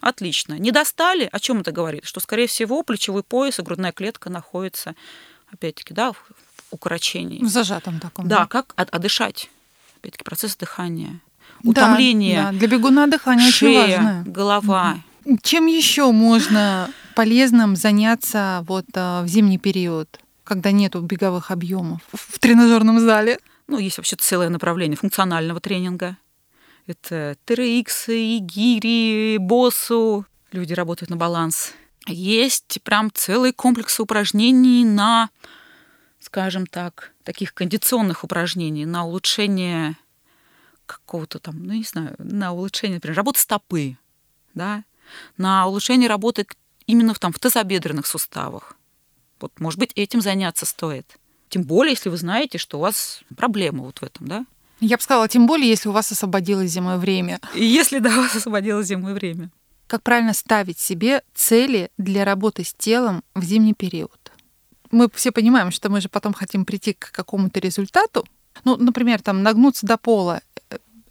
Отлично. 0.00 0.58
Не 0.58 0.72
достали? 0.72 1.26
О 1.32 1.40
чем 1.40 1.60
это 1.60 1.72
говорит? 1.72 2.04
Что, 2.04 2.20
скорее 2.20 2.48
всего, 2.48 2.82
плечевой 2.82 3.22
пояс 3.22 3.58
и 3.58 3.62
грудная 3.62 3.92
клетка 3.92 4.28
находятся, 4.28 4.94
опять-таки, 5.50 5.94
да, 5.94 6.12
в 6.12 6.22
укорочений. 6.70 7.42
В 7.42 7.48
зажатом 7.48 7.98
таком. 7.98 8.28
Да, 8.28 8.44
как 8.44 8.74
отдышать. 8.76 9.48
Опять-таки 9.96 10.24
процесс 10.24 10.54
дыхания. 10.54 11.20
Да, 11.64 11.70
Утомление. 11.70 12.42
да, 12.42 12.52
для 12.52 12.68
бегуна 12.68 13.06
дыхание 13.06 13.48
очень 13.48 13.56
шея, 13.56 13.96
важно. 13.98 14.22
голова. 14.26 14.96
Чем 15.42 15.66
еще 15.66 16.12
можно 16.12 16.90
полезным 17.14 17.74
заняться 17.76 18.62
вот 18.68 18.84
а, 18.94 19.22
в 19.22 19.28
зимний 19.28 19.56
период, 19.58 20.20
когда 20.44 20.70
нету 20.70 21.00
беговых 21.00 21.50
объемов 21.50 22.02
в 22.12 22.38
тренажерном 22.38 23.00
зале? 23.00 23.38
Ну, 23.66 23.78
есть 23.78 23.96
вообще 23.96 24.16
целое 24.16 24.50
направление 24.50 24.96
функционального 24.98 25.58
тренинга. 25.60 26.18
Это 26.86 27.36
TRX, 27.46 28.08
игири, 28.38 29.38
боссу. 29.38 30.26
Люди 30.52 30.74
работают 30.74 31.08
на 31.08 31.16
баланс. 31.16 31.72
Есть 32.06 32.80
прям 32.82 33.10
целый 33.14 33.54
комплекс 33.54 33.98
упражнений 33.98 34.84
на, 34.84 35.30
скажем 36.20 36.66
так, 36.66 37.12
таких 37.22 37.54
кондиционных 37.54 38.22
упражнений, 38.22 38.84
на 38.84 39.06
улучшение 39.06 39.96
какого-то 40.86 41.38
там, 41.38 41.62
ну, 41.64 41.74
не 41.74 41.82
знаю, 41.82 42.14
на 42.18 42.52
улучшение, 42.52 42.96
например, 42.96 43.16
работы 43.16 43.40
стопы, 43.40 43.96
да, 44.54 44.84
на 45.36 45.66
улучшение 45.66 46.08
работы 46.08 46.46
именно 46.86 47.14
в, 47.14 47.18
там, 47.18 47.32
в 47.32 47.38
тазобедренных 47.38 48.06
суставах. 48.06 48.76
Вот, 49.40 49.58
может 49.60 49.78
быть, 49.78 49.92
этим 49.94 50.20
заняться 50.20 50.66
стоит. 50.66 51.18
Тем 51.48 51.62
более, 51.62 51.92
если 51.92 52.08
вы 52.08 52.16
знаете, 52.16 52.58
что 52.58 52.78
у 52.78 52.80
вас 52.80 53.20
проблема 53.36 53.84
вот 53.84 53.98
в 53.98 54.02
этом, 54.02 54.26
да? 54.26 54.46
Я 54.80 54.96
бы 54.96 55.02
сказала, 55.02 55.28
тем 55.28 55.46
более, 55.46 55.68
если 55.68 55.88
у 55.88 55.92
вас 55.92 56.10
освободилось 56.10 56.70
зимой 56.70 56.98
время. 56.98 57.40
И 57.54 57.64
если, 57.64 57.98
да, 57.98 58.10
у 58.10 58.22
вас 58.22 58.34
освободилось 58.34 58.86
зимой 58.86 59.14
время. 59.14 59.50
Как 59.86 60.02
правильно 60.02 60.32
ставить 60.32 60.78
себе 60.78 61.22
цели 61.34 61.90
для 61.98 62.24
работы 62.24 62.64
с 62.64 62.74
телом 62.74 63.22
в 63.34 63.44
зимний 63.44 63.74
период? 63.74 64.32
Мы 64.90 65.08
все 65.12 65.32
понимаем, 65.32 65.70
что 65.70 65.90
мы 65.90 66.00
же 66.00 66.08
потом 66.08 66.32
хотим 66.32 66.64
прийти 66.64 66.94
к 66.94 67.10
какому-то 67.12 67.60
результату. 67.60 68.26
Ну, 68.64 68.76
например, 68.76 69.20
там 69.20 69.42
нагнуться 69.42 69.86
до 69.86 69.96
пола. 69.96 70.40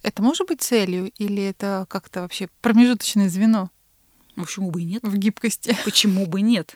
Это 0.04 0.22
может 0.22 0.48
быть 0.48 0.62
целью 0.62 1.12
или 1.18 1.42
это 1.44 1.86
как-то 1.90 2.22
вообще 2.22 2.50
промежуточное 2.62 3.30
звено? 3.30 3.72
Ну, 4.36 4.44
почему 4.44 4.70
бы 4.72 4.82
и 4.82 4.86
нет? 4.86 5.02
В 5.04 5.16
гибкости. 5.18 5.76
Почему 5.86 6.26
бы 6.28 6.42
нет? 6.42 6.76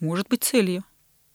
Может 0.00 0.28
быть 0.28 0.42
целью. 0.44 0.84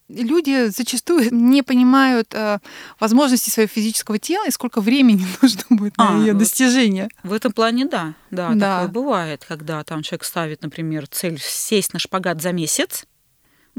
Люди 0.08 0.66
зачастую 0.68 1.32
не 1.32 1.62
понимают 1.62 2.34
э, 2.34 2.58
возможности 2.98 3.48
своего 3.48 3.68
физического 3.68 4.18
тела 4.18 4.44
и 4.48 4.50
сколько 4.50 4.80
времени 4.80 5.24
нужно 5.42 5.62
будет 5.70 5.96
на 5.96 6.16
А, 6.16 6.18
ее 6.20 6.32
вот. 6.32 6.40
достижение. 6.40 7.08
В 7.22 7.32
этом 7.32 7.52
плане 7.52 7.86
да. 7.86 8.14
Да, 8.32 8.52
Да. 8.54 8.80
такое 8.80 8.92
бывает, 8.92 9.44
когда 9.46 9.82
там 9.84 10.02
человек 10.02 10.24
ставит, 10.24 10.62
например, 10.62 11.06
цель 11.06 11.38
сесть 11.40 11.92
на 11.92 12.00
шпагат 12.00 12.42
за 12.42 12.50
месяц. 12.52 13.04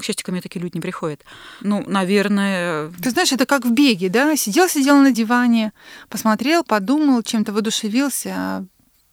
К 0.01 0.03
счастью, 0.03 0.25
ко 0.25 0.31
мне 0.31 0.41
такие 0.41 0.59
люди 0.61 0.75
не 0.77 0.81
приходят. 0.81 1.21
Ну, 1.61 1.83
наверное, 1.87 2.91
Ты 3.03 3.11
знаешь, 3.11 3.31
это 3.31 3.45
как 3.45 3.65
в 3.65 3.71
беге, 3.71 4.09
да? 4.09 4.35
Сидел, 4.35 4.67
сидел 4.67 4.97
на 4.97 5.11
диване, 5.11 5.73
посмотрел, 6.09 6.63
подумал, 6.63 7.21
чем-то 7.21 7.53
воодушевился, 7.53 8.29
а 8.35 8.65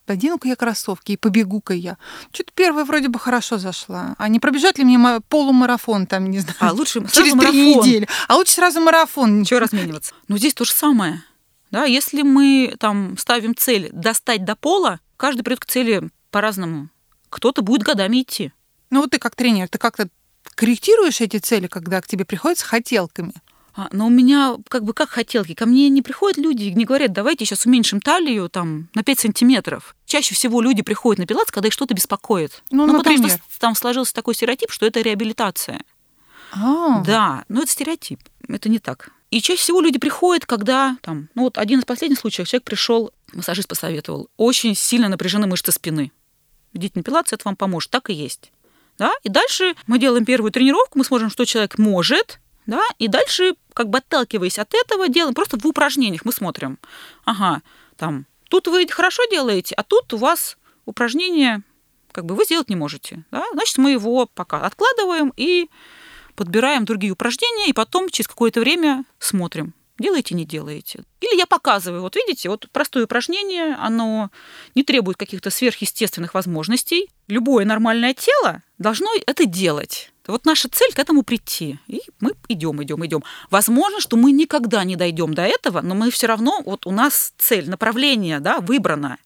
Одену-ка 0.07 0.49
я 0.49 0.57
кроссовки 0.57 1.13
и 1.13 1.17
побегу-ка 1.19 1.75
я. 1.75 1.99
Что-то 2.33 2.53
первая 2.55 2.87
вроде 2.87 3.09
бы 3.09 3.19
хорошо 3.19 3.59
зашла. 3.59 4.15
А 4.17 4.29
не 4.29 4.41
пробежать 4.41 4.79
ли 4.79 4.85
мне 4.85 4.97
ма- 4.97 5.21
полумарафон 5.29 6.07
там, 6.07 6.31
не 6.31 6.39
знаю, 6.39 6.57
а 6.61 6.73
лучше 6.73 7.01
через 7.13 7.35
три 7.35 7.75
недели? 7.77 8.09
А 8.27 8.37
лучше 8.37 8.53
сразу 8.55 8.81
марафон. 8.81 9.45
Чего 9.45 9.61
размениваться? 9.61 10.15
Но 10.27 10.39
здесь 10.39 10.55
то 10.55 10.65
же 10.65 10.73
самое. 10.73 11.23
Да, 11.71 11.85
если 11.85 12.23
мы 12.23 12.75
там 12.79 13.19
ставим 13.19 13.55
цель 13.55 13.91
достать 13.93 14.47
до 14.47 14.57
пола, 14.57 15.01
каждый 15.19 15.43
придет 15.43 15.61
к 15.61 15.67
цели 15.67 16.09
по-разному. 16.31 16.89
Кто-то 17.29 17.61
будет 17.61 17.83
годами 17.83 18.23
идти. 18.23 18.53
Ну 18.89 19.03
вот 19.03 19.11
ты 19.11 19.19
как 19.19 19.37
тренер, 19.37 19.69
ты 19.69 19.77
как-то 19.77 20.09
корректируешь 20.55 21.21
эти 21.21 21.39
цели, 21.39 21.67
когда 21.67 22.01
к 22.01 22.07
тебе 22.07 22.25
приходят 22.25 22.59
с 22.59 22.63
хотелками? 22.63 23.33
А, 23.75 23.89
но 23.93 24.07
у 24.07 24.11
меня 24.11 24.57
как 24.69 24.83
бы 24.83 24.93
как 24.93 25.09
хотелки. 25.09 25.55
Ко 25.55 25.65
мне 25.65 25.89
не 25.89 26.03
приходят 26.03 26.37
люди 26.37 26.65
и 26.65 26.75
не 26.75 26.85
говорят, 26.85 27.13
давайте 27.13 27.45
сейчас 27.45 27.65
уменьшим 27.65 28.01
талию 28.01 28.49
там, 28.49 28.89
на 28.95 29.05
5 29.05 29.21
сантиметров. 29.21 29.95
Чаще 30.05 30.35
всего 30.35 30.61
люди 30.61 30.83
приходят 30.83 31.21
на 31.21 31.27
пилатес, 31.27 31.53
когда 31.53 31.69
их 31.69 31.73
что-то 31.73 31.95
беспокоит. 31.95 32.63
Ну, 32.73 32.97
потому 32.97 33.29
что 33.29 33.39
там 33.61 33.77
сложился 33.77 34.13
такой 34.13 34.35
стереотип, 34.35 34.73
что 34.73 34.85
это 34.85 35.01
реабилитация. 35.01 35.81
А, 36.51 37.03
Да, 37.05 37.45
но 37.49 37.63
это 37.63 37.71
стереотип. 37.71 38.19
Это 38.49 38.69
не 38.69 38.81
так. 38.81 39.11
И 39.31 39.41
чаще 39.41 39.61
всего 39.61 39.81
люди 39.81 39.99
приходят, 39.99 40.45
когда 40.47 40.97
там, 41.03 41.29
ну 41.35 41.43
вот 41.43 41.59
один 41.59 41.81
из 41.81 41.85
последних 41.85 42.19
случаев, 42.19 42.49
человек 42.49 42.65
пришел, 42.65 43.13
массажист 43.33 43.69
посоветовал, 43.69 44.29
очень 44.39 44.75
сильно 44.75 45.09
напряжены 45.09 45.47
мышцы 45.47 45.71
спины. 45.71 46.11
Идите 46.73 46.95
на 46.97 47.03
пилатес, 47.03 47.35
это 47.35 47.43
вам 47.45 47.57
поможет. 47.57 47.91
Так 47.91 48.11
и 48.11 48.15
есть. 48.15 48.51
Да? 48.99 49.13
И 49.23 49.29
дальше 49.29 49.75
мы 49.87 49.99
делаем 49.99 50.25
первую 50.25 50.51
тренировку, 50.51 50.99
мы 50.99 51.05
смотрим, 51.05 51.31
что 51.31 51.45
человек 51.45 51.79
может, 51.79 52.41
да, 52.67 52.83
и 52.99 53.09
дальше, 53.09 53.55
как 53.73 53.89
бы 53.89 53.99
отталкиваясь 53.99 54.59
от 54.59 54.75
этого, 54.75 55.09
делаем 55.09 55.35
просто 55.35 55.57
в 55.59 55.67
упражнениях 55.67 56.25
мы 56.25 56.33
смотрим. 56.33 56.79
Ага, 57.25 57.63
там, 57.97 58.27
тут 58.51 58.67
вы 58.67 58.87
хорошо 58.89 59.23
делаете, 59.31 59.75
а 59.77 59.83
тут 59.85 60.13
у 60.13 60.19
вас 60.19 60.59
упражнение, 60.85 61.63
как 62.13 62.27
бы 62.27 62.35
вы 62.35 62.45
сделать 62.45 62.69
не 62.69 62.77
можете. 62.77 63.25
Да? 63.31 63.45
Значит, 63.53 63.79
мы 63.79 63.93
его 63.93 64.27
пока 64.27 64.61
откладываем 64.61 65.33
и 65.37 65.71
подбираем 66.35 66.85
другие 66.85 67.13
упражнения, 67.13 67.69
и 67.69 67.73
потом 67.73 68.11
через 68.11 68.29
какое-то 68.29 68.61
время 68.61 69.05
смотрим, 69.19 69.75
делаете, 69.99 70.35
не 70.35 70.45
делаете. 70.45 71.05
Или 71.21 71.37
я 71.37 71.47
показываю, 71.47 72.03
вот 72.03 72.17
видите, 72.17 72.49
вот 72.49 72.69
простое 72.73 73.05
упражнение, 73.05 73.75
оно 73.75 74.31
не 74.75 74.85
требует 74.85 75.17
каких-то 75.17 75.51
сверхъестественных 75.51 76.35
возможностей. 76.35 77.11
Любое 77.27 77.65
нормальное 77.65 78.15
тело 78.15 78.63
должно 78.79 79.11
это 79.27 79.45
делать. 79.47 80.13
Вот 80.27 80.45
наша 80.45 80.69
цель 80.69 80.93
к 80.93 80.99
этому 80.99 81.23
прийти. 81.23 81.79
И 81.87 82.03
мы 82.21 82.35
идем, 82.49 82.83
идем, 82.83 83.05
идем. 83.07 83.25
Возможно, 83.51 84.01
что 84.01 84.17
мы 84.17 84.31
никогда 84.31 84.85
не 84.85 84.95
дойдем 84.95 85.33
до 85.33 85.43
этого, 85.43 85.81
но 85.81 85.95
мы 85.95 86.11
все 86.11 86.27
равно, 86.27 86.63
вот 86.65 86.87
у 86.87 86.91
нас 86.91 87.33
цель, 87.39 87.69
направление, 87.69 88.39
да, 88.39 88.61
выбрано. 88.61 89.19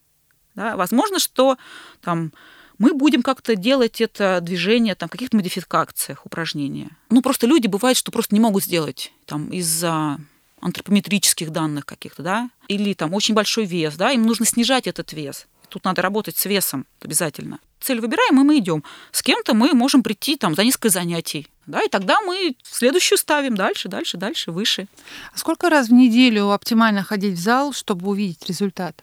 Да, 0.54 0.76
возможно, 0.76 1.18
что 1.18 1.56
там 2.02 2.32
мы 2.78 2.94
будем 2.94 3.22
как-то 3.22 3.56
делать 3.56 4.00
это 4.00 4.40
движение 4.40 4.94
там, 4.94 5.08
в 5.08 5.12
каких-то 5.12 5.36
модификациях 5.36 6.24
упражнения. 6.24 6.90
Ну, 7.10 7.20
просто 7.22 7.46
люди 7.46 7.66
бывают, 7.66 7.98
что 7.98 8.12
просто 8.12 8.34
не 8.34 8.40
могут 8.40 8.64
сделать 8.64 9.12
там, 9.26 9.48
из-за 9.50 10.18
антропометрических 10.62 11.50
данных 11.50 11.84
каких-то, 11.84 12.22
да, 12.22 12.50
или 12.68 12.94
там 12.94 13.12
очень 13.12 13.34
большой 13.34 13.66
вес, 13.66 13.96
да, 13.96 14.12
им 14.12 14.22
нужно 14.22 14.46
снижать 14.46 14.86
этот 14.86 15.12
вес. 15.12 15.46
Тут 15.68 15.84
надо 15.84 16.02
работать 16.02 16.36
с 16.36 16.44
весом 16.46 16.86
обязательно. 17.00 17.58
Цель 17.80 18.00
выбираем, 18.00 18.40
и 18.40 18.44
мы 18.44 18.58
идем. 18.58 18.84
С 19.10 19.22
кем-то 19.22 19.54
мы 19.54 19.74
можем 19.74 20.02
прийти 20.02 20.36
там 20.36 20.54
за 20.54 20.64
несколько 20.64 20.88
занятий, 20.88 21.48
да, 21.66 21.82
и 21.82 21.88
тогда 21.88 22.20
мы 22.20 22.54
следующую 22.62 23.18
ставим 23.18 23.56
дальше, 23.56 23.88
дальше, 23.88 24.16
дальше, 24.16 24.52
выше. 24.52 24.86
А 25.34 25.38
сколько 25.38 25.68
раз 25.68 25.88
в 25.88 25.92
неделю 25.92 26.50
оптимально 26.50 27.02
ходить 27.02 27.38
в 27.38 27.42
зал, 27.42 27.72
чтобы 27.72 28.08
увидеть 28.08 28.46
результат? 28.48 29.02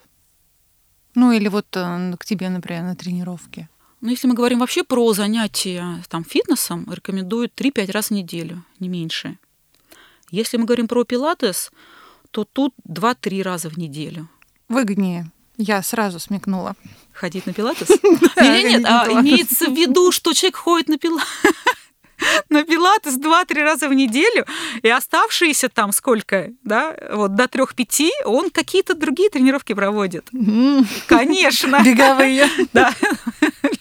Ну 1.15 1.31
или 1.31 1.47
вот 1.49 1.65
э, 1.75 2.15
к 2.17 2.25
тебе, 2.25 2.49
например, 2.49 2.83
на 2.83 2.95
тренировке. 2.95 3.67
Но 4.01 4.11
если 4.11 4.27
мы 4.27 4.33
говорим 4.33 4.59
вообще 4.59 4.83
про 4.83 5.11
занятия 5.13 6.01
там, 6.07 6.23
фитнесом, 6.23 6.87
рекомендуют 6.89 7.51
3-5 7.59 7.91
раз 7.91 8.07
в 8.07 8.11
неделю, 8.11 8.63
не 8.79 8.87
меньше. 8.87 9.37
Если 10.31 10.57
мы 10.57 10.65
говорим 10.65 10.87
про 10.87 11.03
пилатес, 11.03 11.71
то 12.31 12.43
тут 12.43 12.73
2-3 12.87 13.41
раза 13.41 13.69
в 13.69 13.77
неделю. 13.77 14.29
Выгоднее. 14.67 15.31
Я 15.57 15.81
сразу 15.83 16.19
смекнула. 16.19 16.75
Ходить 17.13 17.45
на 17.45 17.53
пилатес? 17.53 17.89
Нет, 17.89 18.65
нет, 18.65 18.85
а 18.85 19.07
имеется 19.11 19.65
в 19.65 19.75
виду, 19.75 20.11
что 20.11 20.33
человек 20.33 20.57
ходит 20.57 20.87
на 20.87 20.97
пилатес 20.97 21.27
на 22.49 22.63
пилатес 22.63 23.17
2-3 23.17 23.63
раза 23.63 23.87
в 23.87 23.93
неделю, 23.93 24.45
и 24.81 24.89
оставшиеся 24.89 25.69
там 25.69 25.91
сколько, 25.91 26.49
да, 26.63 26.95
вот 27.11 27.35
до 27.35 27.45
3-5, 27.45 28.09
он 28.25 28.49
какие-то 28.49 28.93
другие 28.93 29.29
тренировки 29.29 29.73
проводит. 29.73 30.29
Конечно. 31.07 31.81
Беговые. 31.85 32.49
Да, 32.73 32.93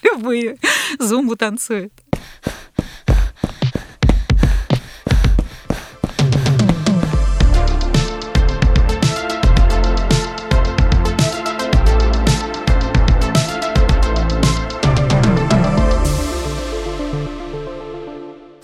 любые. 0.02 0.58
Зумбу 0.98 1.36
танцует. 1.36 1.92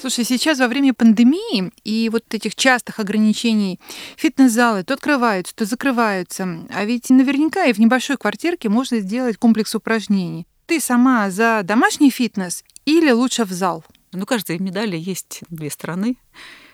Слушай, 0.05 0.27
сейчас 0.27 0.59
во 0.59 0.69
время 0.69 0.93
пандемии 0.93 1.73
и 1.83 2.11
вот 2.11 2.35
этих 2.35 2.55
частых 2.57 3.01
ограничений 3.01 3.81
фитнес-залы 4.19 4.85
то 4.85 4.93
открываются, 4.93 5.55
то 5.55 5.64
закрываются. 5.64 6.67
А 6.69 6.85
ведь 6.85 7.09
наверняка 7.09 7.64
и 7.64 7.73
в 7.73 7.79
небольшой 7.79 8.19
квартирке 8.19 8.69
можно 8.69 8.99
сделать 8.99 9.38
комплекс 9.38 9.75
упражнений. 9.75 10.47
Ты 10.67 10.79
сама 10.79 11.31
за 11.31 11.62
домашний 11.64 12.11
фитнес 12.11 12.64
или 12.85 13.12
лучше 13.12 13.47
в 13.47 13.53
зал? 13.53 13.83
Ну, 14.12 14.27
каждой 14.27 14.59
медали 14.59 14.99
есть 14.99 15.40
две 15.49 15.71
стороны. 15.71 16.19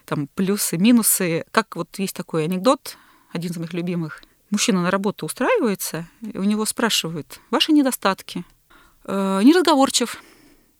Там 0.06 0.26
плюсы, 0.26 0.76
минусы. 0.76 1.44
Как 1.52 1.76
вот 1.76 2.00
есть 2.00 2.16
такой 2.16 2.46
анекдот, 2.46 2.98
один 3.32 3.52
из 3.52 3.58
моих 3.58 3.74
любимых. 3.74 4.24
Мужчина 4.50 4.82
на 4.82 4.90
работу 4.90 5.26
устраивается, 5.26 6.08
и 6.20 6.36
у 6.36 6.42
него 6.42 6.64
спрашивают, 6.64 7.38
ваши 7.50 7.70
недостатки. 7.70 8.44
«Э, 9.04 9.40
не 9.44 9.52
разговорчив, 9.52 10.20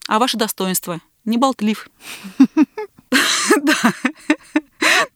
а 0.09 0.19
ваши 0.19 0.37
достоинства. 0.37 1.01
Не 1.25 1.39
болтлив. 1.39 1.89
Да. 3.57 3.93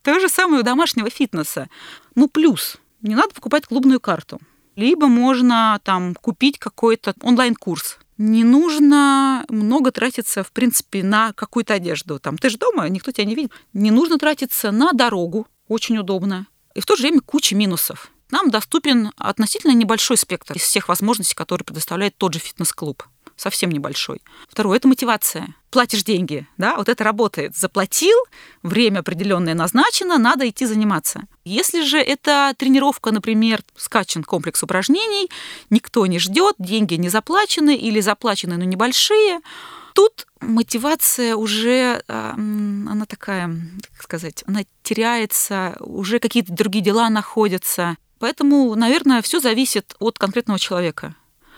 То 0.03 0.19
же 0.19 0.27
у 0.27 0.63
домашнего 0.63 1.09
фитнеса. 1.09 1.69
Ну, 2.15 2.29
плюс, 2.29 2.79
не 3.03 3.15
надо 3.15 3.35
покупать 3.35 3.67
клубную 3.67 4.01
карту. 4.01 4.41
Либо 4.77 5.07
можно 5.07 5.81
там 5.85 6.15
купить 6.15 6.59
какой-то 6.59 7.15
онлайн-курс. 7.23 7.99
Не 8.19 8.45
нужно 8.45 9.45
много 9.49 9.93
тратиться, 9.93 10.43
в 10.43 10.53
принципе, 10.53 11.03
на 11.03 11.33
какую-то 11.33 11.75
одежду. 11.75 12.19
Там, 12.19 12.39
ты 12.39 12.51
же 12.51 12.59
дома, 12.59 12.89
никто 12.89 13.13
тебя 13.13 13.25
не 13.25 13.35
видит. 13.35 13.53
Не 13.73 13.91
нужно 13.91 14.19
тратиться 14.19 14.71
на 14.71 14.93
дорогу, 14.93 15.47
очень 15.69 15.99
удобно. 15.99 16.47
И 16.75 16.81
в 16.81 16.87
то 16.87 16.97
же 16.97 17.03
время 17.03 17.21
куча 17.21 17.55
минусов. 17.55 18.11
Нам 18.31 18.51
доступен 18.51 19.13
относительно 19.17 19.73
небольшой 19.73 20.17
спектр 20.17 20.57
из 20.57 20.63
всех 20.63 20.89
возможностей, 20.89 21.35
которые 21.35 21.65
предоставляет 21.65 22.17
тот 22.17 22.35
же 22.35 22.41
фитнес-клуб 22.41 23.05
совсем 23.37 23.71
небольшой. 23.71 24.23
Второе– 24.49 24.77
это 24.79 24.89
мотивация. 24.89 25.55
Платишь 25.71 26.05
деньги, 26.05 26.47
да, 26.57 26.77
вот 26.77 26.89
это 26.89 27.03
работает. 27.03 27.57
Заплатил, 27.57 28.17
время 28.63 29.01
определенное 29.01 29.55
назначено, 29.55 30.19
надо 30.19 30.49
идти 30.49 30.67
заниматься. 30.67 31.23
Если 31.45 31.83
же 31.83 31.99
это 31.99 32.55
тренировка, 32.57 33.11
например, 33.11 33.63
скачан 33.77 34.23
комплекс 34.23 34.63
упражнений, 34.63 35.31
никто 35.71 36.07
не 36.07 36.19
ждет, 36.19 36.55
деньги 36.59 36.95
не 36.95 37.09
заплачены 37.09 37.77
или 37.77 38.01
заплачены, 38.01 38.57
но 38.57 38.65
небольшие, 38.65 39.41
тут 39.95 40.27
мотивация 40.41 41.35
уже, 41.35 42.03
а, 42.07 42.35
она 42.35 43.07
такая, 43.07 43.49
как 43.95 44.03
сказать, 44.03 44.45
она 44.47 44.63
теряется, 44.83 45.77
уже 45.81 46.19
какие-то 46.19 46.53
другие 46.53 46.85
дела 46.85 47.11
находятся. 47.11 47.97
Поэтому, 48.19 48.75
наверное, 48.75 49.23
все 49.23 49.41
зависит 49.41 49.95
от 49.99 50.19
конкретного 50.19 50.59
человека. 50.59 51.15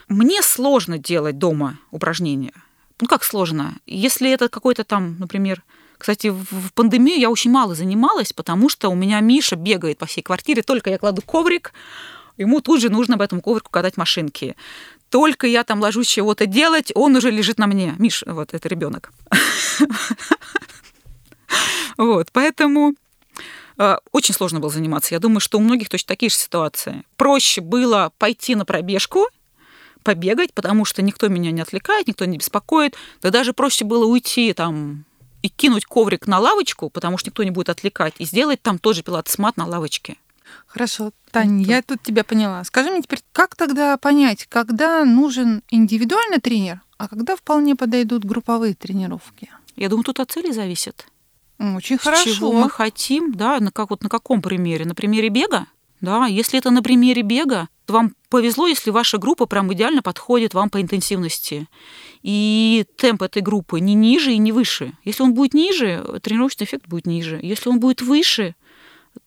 Мне 0.08 0.42
сложно 0.42 0.98
делать 0.98 1.38
дома 1.38 1.78
упражнения. 1.90 2.52
Ну 3.00 3.08
как 3.08 3.24
сложно? 3.24 3.76
Если 3.86 4.30
это 4.30 4.48
какой-то 4.48 4.84
там, 4.84 5.16
например, 5.18 5.62
кстати, 5.98 6.28
в 6.28 6.72
пандемию 6.74 7.18
я 7.18 7.30
очень 7.30 7.50
мало 7.50 7.74
занималась, 7.74 8.32
потому 8.32 8.68
что 8.68 8.88
у 8.88 8.94
меня 8.94 9.20
Миша 9.20 9.56
бегает 9.56 9.98
по 9.98 10.06
всей 10.06 10.22
квартире, 10.22 10.62
только 10.62 10.90
я 10.90 10.98
кладу 10.98 11.22
коврик, 11.22 11.72
ему 12.36 12.60
тут 12.60 12.80
же 12.80 12.90
нужно 12.90 13.14
об 13.14 13.22
этом 13.22 13.40
коврику 13.40 13.70
катать 13.70 13.96
машинки. 13.96 14.56
Только 15.10 15.46
я 15.46 15.64
там 15.64 15.80
ложусь 15.80 16.08
чего-то 16.08 16.46
делать, 16.46 16.92
он 16.94 17.16
уже 17.16 17.30
лежит 17.30 17.58
на 17.58 17.66
мне. 17.66 17.94
Миш, 17.98 18.24
вот 18.26 18.54
это 18.54 18.68
ребенок. 18.68 19.12
Вот, 21.96 22.28
поэтому 22.30 22.92
э, 23.78 23.96
очень 24.12 24.34
сложно 24.34 24.60
было 24.60 24.70
заниматься. 24.70 25.14
Я 25.14 25.18
думаю, 25.18 25.40
что 25.40 25.56
у 25.56 25.62
многих 25.62 25.88
точно 25.88 26.08
такие 26.08 26.28
же 26.28 26.36
ситуации. 26.36 27.04
Проще 27.16 27.62
было 27.62 28.12
пойти 28.18 28.54
на 28.54 28.66
пробежку 28.66 29.28
побегать, 30.06 30.54
потому 30.54 30.84
что 30.84 31.02
никто 31.02 31.26
меня 31.26 31.50
не 31.50 31.60
отвлекает, 31.60 32.06
никто 32.06 32.24
не 32.26 32.38
беспокоит. 32.38 32.94
Да 33.22 33.30
даже 33.30 33.52
проще 33.52 33.84
было 33.84 34.06
уйти 34.06 34.52
там 34.52 35.04
и 35.42 35.48
кинуть 35.48 35.84
коврик 35.84 36.28
на 36.28 36.38
лавочку, 36.38 36.90
потому 36.90 37.18
что 37.18 37.30
никто 37.30 37.42
не 37.42 37.50
будет 37.50 37.70
отвлекать, 37.70 38.14
и 38.18 38.24
сделать 38.24 38.62
там 38.62 38.78
тоже 38.78 39.02
пилатес-мат 39.02 39.56
на 39.56 39.66
лавочке. 39.66 40.16
Хорошо, 40.68 41.10
Таня, 41.32 41.64
я 41.64 41.82
тут 41.82 42.02
тебя 42.04 42.22
поняла. 42.22 42.62
Скажи 42.62 42.90
мне 42.90 43.02
теперь, 43.02 43.18
как 43.32 43.56
тогда 43.56 43.96
понять, 43.96 44.46
когда 44.48 45.04
нужен 45.04 45.64
индивидуальный 45.70 46.38
тренер, 46.38 46.82
а 46.98 47.08
когда 47.08 47.34
вполне 47.34 47.74
подойдут 47.74 48.24
групповые 48.24 48.74
тренировки? 48.74 49.50
Я 49.74 49.88
думаю, 49.88 50.04
тут 50.04 50.20
от 50.20 50.30
цели 50.30 50.52
зависит. 50.52 51.08
Очень 51.58 51.98
С 51.98 52.02
хорошо. 52.02 52.30
Чего 52.32 52.52
мы 52.52 52.70
хотим, 52.70 53.32
да, 53.32 53.58
на, 53.58 53.72
как, 53.72 53.90
вот 53.90 54.04
на 54.04 54.08
каком 54.08 54.40
примере? 54.40 54.84
На 54.84 54.94
примере 54.94 55.30
бега? 55.30 55.66
Да, 56.00 56.26
если 56.26 56.58
это 56.60 56.70
на 56.70 56.82
примере 56.82 57.22
бега, 57.22 57.68
то 57.86 57.94
вам 57.94 58.14
повезло, 58.36 58.66
если 58.66 58.90
ваша 58.90 59.16
группа 59.16 59.46
прям 59.46 59.72
идеально 59.72 60.02
подходит 60.02 60.52
вам 60.52 60.68
по 60.68 60.78
интенсивности. 60.82 61.68
И 62.22 62.84
темп 62.96 63.22
этой 63.22 63.40
группы 63.40 63.80
не 63.80 63.94
ниже 63.94 64.30
и 64.30 64.36
не 64.36 64.52
выше. 64.52 64.92
Если 65.04 65.22
он 65.22 65.32
будет 65.32 65.54
ниже, 65.54 66.20
тренировочный 66.22 66.66
эффект 66.66 66.86
будет 66.86 67.06
ниже. 67.06 67.40
Если 67.42 67.70
он 67.70 67.80
будет 67.80 68.02
выше, 68.02 68.54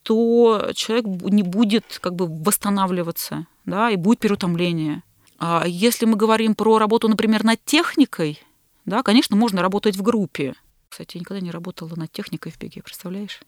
то 0.04 0.70
человек 0.76 1.06
не 1.24 1.42
будет 1.42 1.98
как 2.00 2.14
бы 2.14 2.28
восстанавливаться, 2.28 3.48
да, 3.66 3.90
и 3.90 3.96
будет 3.96 4.20
переутомление. 4.20 5.02
А 5.40 5.64
если 5.66 6.06
мы 6.06 6.16
говорим 6.16 6.54
про 6.54 6.78
работу, 6.78 7.08
например, 7.08 7.44
над 7.44 7.66
техникой, 7.66 8.40
да, 8.86 9.02
конечно, 9.02 9.36
можно 9.36 9.64
работать 9.64 9.96
в 9.96 10.04
группе. 10.04 10.54
Кстати, 10.88 11.18
я 11.18 11.22
никогда 11.22 11.42
не 11.42 11.50
работала 11.50 11.96
над 11.96 12.12
техникой 12.12 12.52
в 12.52 12.60
беге, 12.60 12.84
представляешь? 12.84 13.42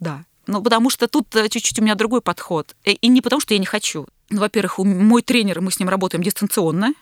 Да. 0.00 0.24
Ну, 0.48 0.60
потому 0.60 0.90
что 0.90 1.06
тут 1.06 1.36
э, 1.36 1.48
чуть-чуть 1.48 1.78
у 1.78 1.82
меня 1.82 1.94
другой 1.94 2.22
подход. 2.22 2.74
И 2.84 3.06
не 3.06 3.20
потому, 3.20 3.38
что 3.38 3.54
я 3.54 3.60
не 3.60 3.66
хочу. 3.66 4.08
Ну, 4.30 4.40
во-первых, 4.40 4.78
мой 4.78 5.22
тренер, 5.22 5.60
мы 5.60 5.70
с 5.70 5.80
ним 5.80 5.88
работаем 5.88 6.22
дистанционно. 6.22 6.94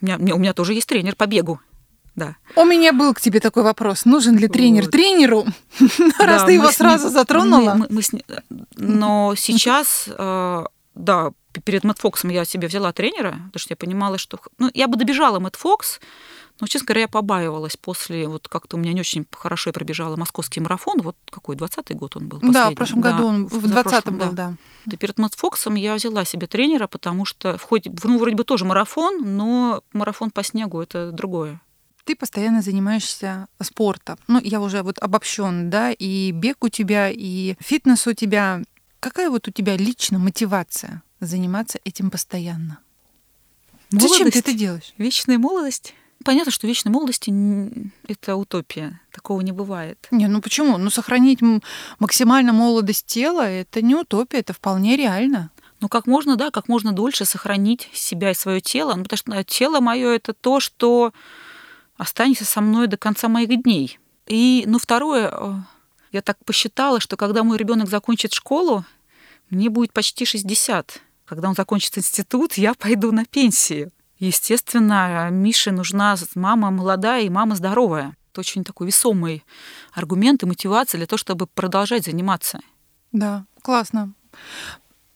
У 0.00 0.06
меня, 0.06 0.34
у 0.34 0.38
меня 0.38 0.52
тоже 0.52 0.74
есть 0.74 0.88
тренер 0.88 1.14
по 1.14 1.26
бегу. 1.26 1.60
Да. 2.14 2.36
У 2.54 2.64
меня 2.64 2.92
был 2.92 3.12
к 3.12 3.20
тебе 3.20 3.40
такой 3.40 3.64
вопрос. 3.64 4.04
Нужен 4.04 4.36
ли 4.36 4.48
тренер 4.48 4.84
вот. 4.84 4.92
тренеру? 4.92 5.46
Раз 6.18 6.44
ты 6.44 6.52
его 6.52 6.70
сразу 6.70 7.08
затронула. 7.08 7.74
Мы, 7.74 7.78
мы, 7.80 7.86
мы 7.90 8.02
с... 8.02 8.12
Но 8.76 9.34
сейчас, 9.36 10.08
э, 10.08 10.64
да, 10.94 11.32
перед 11.64 11.84
Мэтт 11.84 12.00
Фоксом 12.00 12.30
я 12.30 12.44
себе 12.44 12.68
взяла 12.68 12.92
тренера, 12.92 13.32
потому 13.32 13.58
что 13.58 13.72
я 13.72 13.76
понимала, 13.76 14.18
что... 14.18 14.38
Ну, 14.58 14.70
я 14.74 14.86
бы 14.86 14.96
добежала 14.96 15.40
Мэтт 15.40 15.56
Фокс, 15.56 16.00
но, 16.60 16.68
честно 16.68 16.86
говоря, 16.86 17.02
я 17.02 17.08
побаивалась 17.08 17.76
после, 17.76 18.28
вот 18.28 18.46
как-то 18.48 18.76
у 18.76 18.80
меня 18.80 18.92
не 18.92 19.00
очень 19.00 19.26
хорошо 19.32 19.70
я 19.70 19.72
пробежала 19.72 20.16
московский 20.16 20.60
марафон, 20.60 21.00
вот 21.02 21.16
какой, 21.28 21.56
20-й 21.56 21.94
год 21.94 22.16
он 22.16 22.28
был? 22.28 22.38
Да, 22.42 22.70
в 22.70 22.74
прошлом 22.74 23.00
году 23.00 23.26
он, 23.26 23.46
в 23.46 23.64
20-м 23.64 24.18
был, 24.18 24.32
да. 24.32 24.54
да. 24.86 24.96
перед 24.96 25.18
Мэтт 25.18 25.34
Фоксом 25.34 25.74
я 25.74 25.96
взяла 25.96 26.24
себе 26.24 26.46
тренера, 26.46 26.86
потому 26.86 27.24
что 27.24 27.58
в 27.58 27.62
ходе, 27.62 27.92
ну, 28.04 28.18
вроде 28.18 28.36
бы 28.36 28.44
тоже 28.44 28.64
марафон, 28.64 29.36
но 29.36 29.82
марафон 29.92 30.30
по 30.30 30.44
снегу– 30.44 30.80
это 30.82 31.10
другое. 31.10 31.60
Ты 32.04 32.14
постоянно 32.14 32.62
занимаешься 32.62 33.48
спортом. 33.60 34.18
Ну, 34.28 34.38
я 34.38 34.60
уже 34.60 34.82
вот 34.82 34.98
обобщен, 34.98 35.70
да, 35.70 35.90
и 35.90 36.30
бег 36.30 36.62
у 36.62 36.68
тебя, 36.68 37.10
и 37.10 37.56
фитнес 37.60 38.06
у 38.06 38.12
тебя. 38.12 38.62
Какая 39.00 39.28
вот 39.28 39.48
у 39.48 39.50
тебя 39.50 39.76
лично 39.76 40.18
мотивация 40.18 41.02
заниматься 41.20 41.80
этим 41.84 42.10
постоянно? 42.10 42.78
Молодость. 43.90 44.12
Зачем 44.12 44.30
ты 44.30 44.38
это 44.38 44.52
делаешь? 44.52 44.94
Вечная 44.98 45.38
молодость. 45.38 45.94
Понятно, 46.24 46.50
что 46.50 46.66
вечной 46.66 46.90
молодости– 46.90 47.32
это 48.08 48.36
утопия. 48.36 49.00
Такого 49.12 49.40
не 49.42 49.52
бывает. 49.52 50.08
Не, 50.10 50.26
ну 50.26 50.40
почему? 50.40 50.78
Ну 50.78 50.90
сохранить 50.90 51.40
максимально 51.98 52.52
молодость 52.52 53.06
тела– 53.06 53.42
это 53.48 53.82
не 53.82 53.94
утопия, 53.94 54.38
это 54.38 54.52
вполне 54.52 54.96
реально. 54.96 55.50
Ну, 55.80 55.88
как 55.88 56.06
можно, 56.06 56.36
да, 56.36 56.50
как 56.50 56.66
можно 56.68 56.92
дольше 56.92 57.26
сохранить 57.26 57.90
себя 57.92 58.30
и 58.30 58.34
свое 58.34 58.62
тело. 58.62 58.94
Ну, 58.94 59.02
потому 59.02 59.18
что 59.18 59.30
ну, 59.34 59.42
тело 59.42 59.80
мое 59.80 60.14
это 60.14 60.32
то, 60.32 60.58
что 60.58 61.12
останется 61.98 62.46
со 62.46 62.62
мной 62.62 62.86
до 62.86 62.96
конца 62.96 63.28
моих 63.28 63.62
дней. 63.62 63.98
И, 64.26 64.64
ну, 64.66 64.78
второе, 64.78 65.30
э, 65.30 65.54
я 66.12 66.22
так 66.22 66.42
посчитала, 66.46 67.00
что 67.00 67.18
когда 67.18 67.42
мой 67.42 67.58
ребенок 67.58 67.90
закончит 67.90 68.32
школу, 68.32 68.86
мне 69.50 69.68
будет 69.68 69.92
почти 69.92 70.24
60. 70.24 71.02
Когда 71.26 71.48
он 71.48 71.54
закончит 71.54 71.98
институт, 71.98 72.54
я 72.54 72.72
пойду 72.72 73.12
на 73.12 73.26
пенсию. 73.26 73.92
Естественно, 74.24 75.28
Мише 75.30 75.70
нужна 75.70 76.16
мама 76.34 76.70
молодая 76.70 77.24
и 77.24 77.28
мама 77.28 77.56
здоровая. 77.56 78.16
Это 78.32 78.40
очень 78.40 78.64
такой 78.64 78.86
весомый 78.86 79.44
аргумент 79.92 80.42
и 80.42 80.46
мотивация 80.46 80.98
для 80.98 81.06
того, 81.06 81.18
чтобы 81.18 81.46
продолжать 81.46 82.06
заниматься. 82.06 82.60
Да, 83.12 83.44
классно. 83.60 84.14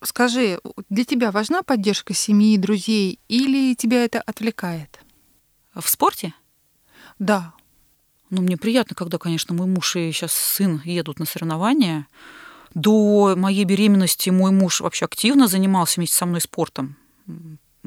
Скажи, 0.03 0.61
для 0.91 1.07
тебя 1.07 1.31
важна 1.31 1.63
поддержка 1.63 2.13
семьи, 2.13 2.59
друзей, 2.59 3.19
или 3.29 3.75
тебя 3.75 4.05
это 4.05 4.21
отвлекает? 4.21 5.01
В 5.75 5.89
спорте? 5.89 6.35
Да. 7.19 7.55
Ну, 8.29 8.43
мне 8.43 8.59
приятно, 8.59 8.95
когда, 8.95 9.17
конечно, 9.17 9.55
мой 9.55 9.67
муж 9.67 9.97
и 9.97 10.13
сейчас 10.13 10.33
сын 10.33 10.83
едут 10.85 11.19
на 11.19 11.25
соревнования. 11.25 12.07
До 12.75 13.35
моей 13.37 13.65
беременности 13.65 14.29
мой 14.29 14.51
муж 14.51 14.83
вообще 14.83 15.07
активно 15.07 15.49
занимался 15.49 15.97
вместе 15.97 16.17
со 16.17 16.27
мной 16.27 16.43
спортом 16.43 16.97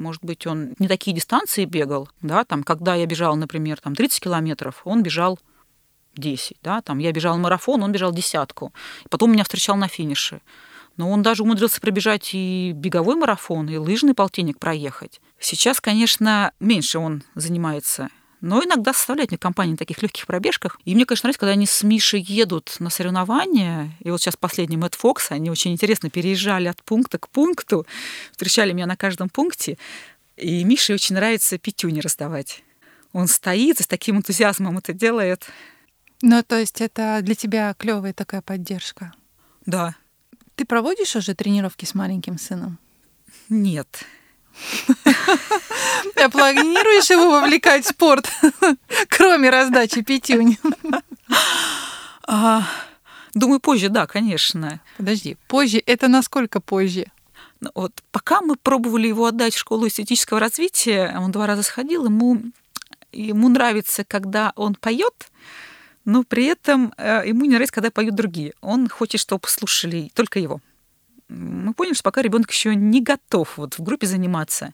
может 0.02 0.24
быть, 0.24 0.46
он 0.48 0.74
не 0.80 0.88
такие 0.88 1.16
дистанции 1.16 1.66
бегал, 1.66 2.10
да, 2.22 2.44
там, 2.44 2.64
когда 2.64 2.96
я 2.96 3.06
бежала, 3.06 3.36
например, 3.36 3.80
там 3.80 3.96
30 3.96 4.22
километров, 4.22 4.82
он 4.84 5.04
бежал 5.04 5.40
10, 6.16 6.58
да, 6.62 6.82
там 6.82 7.00
я 7.00 7.12
бежал 7.12 7.38
марафон, 7.38 7.84
он 7.84 7.92
бежал 7.92 8.12
десятку, 8.12 8.74
потом 9.10 9.32
меня 9.32 9.44
встречал 9.44 9.78
на 9.78 9.88
финише. 9.88 10.42
Но 10.98 11.10
он 11.10 11.22
даже 11.22 11.44
умудрился 11.44 11.80
пробежать 11.80 12.32
и 12.34 12.74
беговой 12.76 13.16
марафон, 13.16 13.70
и 13.70 13.78
лыжный 13.78 14.14
полтинник 14.14 14.60
проехать. 14.60 15.22
Сейчас, 15.40 15.80
конечно, 15.80 16.52
меньше 16.60 17.00
он 17.00 17.24
занимается 17.34 18.10
но 18.42 18.64
иногда 18.64 18.94
составляет 18.94 19.32
мне 19.32 19.38
компании 19.38 19.74
на 19.74 19.78
таких 19.78 20.02
легких 20.02 20.26
пробежках. 20.26 20.80
И 20.84 20.96
мне, 20.96 21.06
конечно, 21.06 21.28
нравится, 21.28 21.40
когда 21.40 21.54
они 21.54 21.66
с 21.66 21.84
Мишей 21.84 22.22
едут 22.22 22.76
на 22.80 22.90
соревнования, 22.90 23.92
и 24.00 24.10
вот 24.10 24.22
сейчас 24.22 24.36
последний 24.36 24.78
Мэтт 24.78 24.96
Фокс, 24.96 25.32
они 25.32 25.50
очень 25.50 25.72
интересно 25.72 26.10
переезжали 26.10 26.68
от 26.68 26.82
пункта 26.84 27.20
к 27.20 27.30
пункту, 27.30 27.86
встречали 28.32 28.74
меня 28.74 28.88
на 28.88 28.98
каждом 28.98 29.30
пункте, 29.30 29.78
и 30.38 30.64
Мише 30.64 30.94
очень 30.94 31.16
нравится 31.16 31.58
пятюни 31.58 32.00
раздавать. 32.00 32.64
Он 33.14 33.28
стоит 33.28 33.80
и 33.80 33.84
с 33.84 33.88
таким 33.88 34.18
энтузиазмом 34.18 34.78
это 34.78 34.94
делает. 34.94 35.46
Ну, 36.22 36.42
то 36.44 36.58
есть 36.58 36.82
это 36.82 37.20
для 37.22 37.36
тебя 37.36 37.74
клевая 37.78 38.14
такая 38.14 38.42
поддержка? 38.42 39.14
Да. 39.66 39.96
Ты 40.56 40.66
проводишь 40.66 41.16
уже 41.16 41.36
тренировки 41.36 41.86
с 41.86 41.94
маленьким 41.94 42.38
сыном? 42.38 42.80
Нет. 43.50 44.06
А 46.16 46.30
планируешь 46.30 47.10
его 47.10 47.32
вовлекать 47.32 47.86
в 47.86 47.90
спорт, 47.90 48.30
кроме 49.10 49.50
раздачи 49.50 50.02
пятюнь? 50.02 50.58
А, 52.28 52.64
Думаю, 53.34 53.60
позже, 53.60 53.90
да, 53.90 54.08
конечно. 54.08 54.82
Подожди, 54.98 55.38
позже 55.48 55.82
это 55.86 56.08
насколько 56.08 56.60
позже? 56.60 57.06
Ну, 57.62 57.70
вот 57.76 57.94
пока 58.12 58.42
мы 58.42 58.56
пробовали 58.56 59.08
его 59.08 59.26
отдать 59.26 59.54
в 59.54 59.60
школу 59.60 59.88
эстетического 59.88 60.40
развития, 60.40 61.16
он 61.18 61.32
два 61.32 61.48
раза 61.48 61.64
сходил, 61.64 62.06
ему, 62.06 62.42
ему 63.12 63.50
нравится, 63.50 64.04
когда 64.04 64.52
он 64.56 64.76
поет, 64.76 65.32
но 66.04 66.24
при 66.24 66.46
этом 66.46 66.94
э, 66.98 67.24
ему 67.28 67.44
не 67.44 67.52
нравится, 67.52 67.76
когда 67.76 67.92
поют 67.92 68.16
другие. 68.16 68.54
Он 68.62 68.90
хочет, 68.90 69.22
чтобы 69.22 69.48
слушали 69.48 70.12
только 70.14 70.40
его. 70.40 70.60
Мы 71.32 71.74
поняли, 71.74 71.94
что 71.94 72.04
пока 72.04 72.22
ребенок 72.22 72.52
еще 72.52 72.76
не 72.76 73.02
готов 73.02 73.58
вот 73.58 73.78
в 73.78 73.84
группе 73.84 74.06
заниматься. 74.06 74.74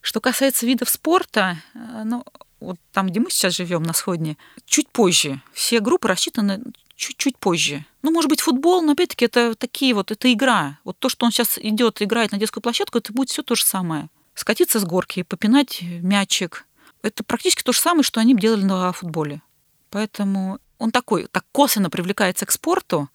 Что 0.00 0.20
касается 0.20 0.66
видов 0.66 0.88
спорта, 0.88 1.58
э, 1.74 2.02
ну, 2.04 2.24
вот 2.60 2.78
там, 2.92 3.08
где 3.08 3.20
мы 3.20 3.30
сейчас 3.30 3.54
живем, 3.54 3.82
на 3.82 3.92
Сходне, 3.92 4.36
чуть 4.64 4.88
позже. 4.88 5.40
Все 5.52 5.80
группы 5.80 6.08
рассчитаны 6.08 6.62
чуть-чуть 6.94 7.36
позже. 7.38 7.84
Ну, 8.02 8.12
может 8.12 8.28
быть, 8.28 8.40
футбол, 8.40 8.82
но 8.82 8.92
опять-таки 8.92 9.24
это 9.24 9.54
такие 9.56 9.94
вот, 9.94 10.12
это 10.12 10.32
игра. 10.32 10.78
Вот 10.84 10.98
то, 10.98 11.08
что 11.08 11.26
он 11.26 11.32
сейчас 11.32 11.58
идет, 11.58 12.00
играет 12.00 12.30
на 12.30 12.38
детскую 12.38 12.62
площадку, 12.62 12.98
это 12.98 13.12
будет 13.12 13.30
все 13.30 13.42
то 13.42 13.56
же 13.56 13.64
самое. 13.64 14.08
Скатиться 14.34 14.78
с 14.78 14.84
горки, 14.84 15.24
попинать 15.24 15.82
мячик. 15.82 16.66
Это 17.02 17.24
практически 17.24 17.62
то 17.62 17.72
же 17.72 17.80
самое, 17.80 18.04
что 18.04 18.20
они 18.20 18.36
делали 18.36 18.64
на 18.64 18.92
футболе. 18.92 19.42
Поэтому 19.90 20.58
он 20.78 20.92
такой, 20.92 21.26
так 21.26 21.44
косвенно 21.52 21.90
привлекается 21.90 22.46
к 22.46 22.52
спорту. 22.52 23.08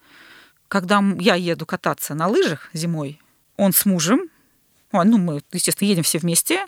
Когда 0.67 1.03
я 1.19 1.35
еду 1.35 1.65
кататься 1.65 2.13
на 2.13 2.27
лыжах 2.27 2.69
зимой, 2.73 3.21
он 3.55 3.73
с 3.73 3.85
мужем, 3.85 4.29
ну, 4.91 5.17
мы, 5.17 5.41
естественно, 5.51 5.87
едем 5.87 6.03
все 6.03 6.19
вместе, 6.19 6.65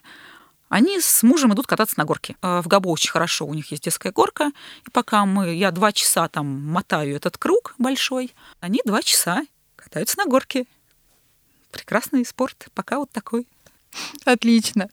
они 0.69 1.01
с 1.01 1.23
мужем 1.23 1.53
идут 1.53 1.65
кататься 1.65 1.95
на 1.97 2.05
горке. 2.05 2.35
А, 2.41 2.61
в 2.61 2.67
Габо 2.67 2.89
очень 2.89 3.09
хорошо, 3.09 3.45
у 3.45 3.53
них 3.53 3.71
есть 3.71 3.83
детская 3.83 4.11
горка. 4.11 4.51
И 4.85 4.91
пока 4.91 5.25
мы, 5.25 5.55
я 5.55 5.71
два 5.71 5.91
часа 5.91 6.27
там 6.29 6.45
мотаю 6.45 7.15
этот 7.15 7.37
круг 7.37 7.73
большой, 7.79 8.33
они 8.59 8.79
два 8.85 9.01
часа 9.01 9.41
катаются 9.75 10.17
на 10.19 10.25
горке. 10.25 10.65
Прекрасный 11.71 12.23
спорт, 12.23 12.67
пока 12.75 12.99
вот 12.99 13.09
такой. 13.11 13.47
Отлично. 14.25 14.89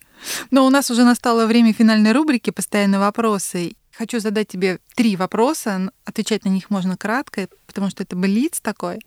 Но 0.50 0.66
у 0.66 0.70
нас 0.70 0.90
уже 0.90 1.04
настало 1.04 1.46
время 1.46 1.74
финальной 1.74 2.12
рубрики 2.12 2.50
«Постоянные 2.50 2.98
вопросы». 2.98 3.76
Хочу 3.96 4.20
задать 4.20 4.48
тебе 4.48 4.78
три 4.94 5.16
вопроса. 5.16 5.90
Отвечать 6.04 6.44
на 6.44 6.50
них 6.50 6.68
можно 6.68 6.98
кратко, 6.98 7.48
потому 7.66 7.88
что 7.88 8.02
это 8.02 8.14
блиц 8.14 8.60
такой. 8.60 9.00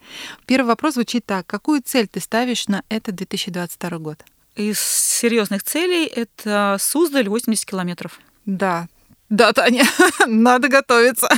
Первый 0.47 0.67
вопрос 0.67 0.95
звучит 0.95 1.25
так. 1.25 1.45
Какую 1.45 1.83
цель 1.83 2.07
ты 2.07 2.19
ставишь 2.19 2.67
на 2.67 2.83
этот 2.89 3.15
2022 3.15 3.97
год? 3.99 4.23
Из 4.55 4.79
серьезных 4.79 5.63
целей 5.63 6.05
это 6.05 6.77
Суздаль 6.79 7.29
80 7.29 7.65
километров. 7.65 8.19
Да, 8.45 8.87
да, 9.29 9.53
Таня, 9.53 9.83
надо 10.25 10.69
готовиться. 10.69 11.29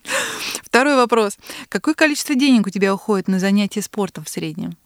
Второй 0.62 0.96
вопрос. 0.96 1.38
Какое 1.70 1.94
количество 1.94 2.34
денег 2.34 2.66
у 2.66 2.70
тебя 2.70 2.94
уходит 2.94 3.28
на 3.28 3.38
занятия 3.38 3.80
спортом 3.80 4.24
в 4.24 4.28
среднем? 4.28 4.76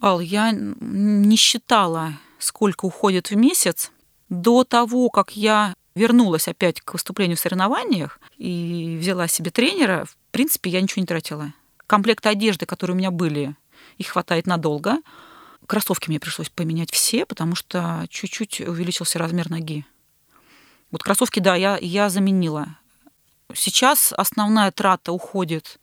Ал, 0.00 0.20
я 0.20 0.52
не 0.52 1.36
считала, 1.36 2.12
сколько 2.38 2.84
уходит 2.84 3.30
в 3.30 3.36
месяц. 3.36 3.90
До 4.28 4.62
того, 4.62 5.10
как 5.10 5.36
я 5.36 5.74
вернулась 5.94 6.48
опять 6.48 6.80
к 6.80 6.92
выступлению 6.92 7.36
в 7.36 7.40
соревнованиях 7.40 8.18
и 8.36 8.96
взяла 9.00 9.28
себе 9.28 9.50
тренера, 9.50 10.04
в 10.04 10.16
принципе, 10.32 10.70
я 10.70 10.80
ничего 10.80 11.00
не 11.00 11.06
тратила. 11.06 11.52
Комплект 11.86 12.26
одежды, 12.26 12.66
которые 12.66 12.94
у 12.94 12.98
меня 12.98 13.10
были, 13.10 13.56
их 13.98 14.08
хватает 14.08 14.46
надолго. 14.46 14.98
Кроссовки 15.66 16.08
мне 16.08 16.20
пришлось 16.20 16.48
поменять 16.48 16.90
все, 16.90 17.24
потому 17.24 17.54
что 17.54 18.04
чуть-чуть 18.10 18.60
увеличился 18.60 19.18
размер 19.18 19.50
ноги. 19.50 19.86
Вот 20.90 21.02
кроссовки, 21.02 21.40
да, 21.40 21.54
я, 21.54 21.78
я 21.80 22.08
заменила. 22.08 22.76
Сейчас 23.52 24.12
основная 24.16 24.70
трата 24.70 25.12
уходит 25.12 25.78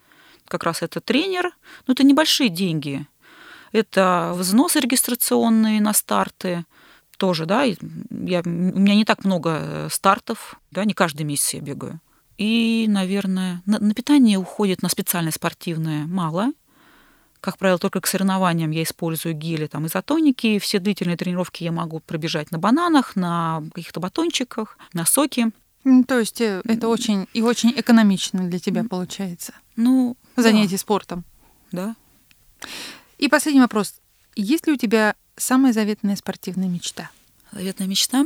как 0.45 0.63
раз 0.63 0.82
это 0.82 1.00
тренер, 1.00 1.56
но 1.88 1.93
это 1.93 2.04
небольшие 2.04 2.50
деньги. 2.50 3.08
Это 3.71 4.34
взносы 4.36 4.82
регистрационные 4.82 5.80
на 5.80 5.93
старты, 5.93 6.65
тоже, 7.22 7.46
да, 7.46 7.62
я, 7.62 7.76
у 8.44 8.50
меня 8.50 8.96
не 8.96 9.06
так 9.06 9.24
много 9.26 9.88
стартов, 9.92 10.60
да, 10.72 10.86
не 10.86 10.96
каждый 10.96 11.22
месяц 11.22 11.54
я 11.54 11.60
бегаю. 11.60 12.00
И, 12.40 12.88
наверное, 12.90 13.62
на, 13.68 13.78
на 13.78 13.94
питание 13.94 14.40
уходит 14.40 14.82
на 14.82 14.90
специальное 14.90 15.32
спортивное 15.32 16.08
мало. 16.08 16.52
Как 17.40 17.60
правило, 17.60 17.78
только 17.78 18.02
к 18.02 18.08
соревнованиям 18.08 18.72
я 18.72 18.82
использую 18.82 19.36
гели 19.36 19.68
там, 19.68 19.86
изотоники. 19.86 20.58
Все 20.58 20.80
длительные 20.80 21.16
тренировки 21.16 21.64
я 21.64 21.72
могу 21.72 22.00
пробежать 22.00 22.50
на 22.50 22.58
бананах, 22.58 23.16
на 23.16 23.62
каких-то 23.76 24.00
батончиках, 24.00 24.80
на 24.94 25.06
соки. 25.06 25.52
То 26.08 26.18
есть 26.18 26.42
э, 26.42 26.64
это 26.66 26.88
очень 26.88 27.28
и 27.36 27.44
очень 27.44 27.72
экономично 27.76 28.50
для 28.50 28.58
тебя 28.58 28.84
получается. 28.84 29.54
Ну, 29.76 30.18
занятие 30.36 30.78
да. 30.78 30.80
спортом. 30.80 31.24
Да. 31.72 31.96
И 33.20 33.28
последний 33.28 33.62
вопрос. 33.62 33.94
Есть 34.36 34.66
ли 34.66 34.74
у 34.74 34.78
тебя 34.78 35.14
самая 35.42 35.74
заветная 35.74 36.16
спортивная 36.16 36.68
мечта? 36.68 37.10
Заветная 37.52 37.88
мечта? 37.88 38.26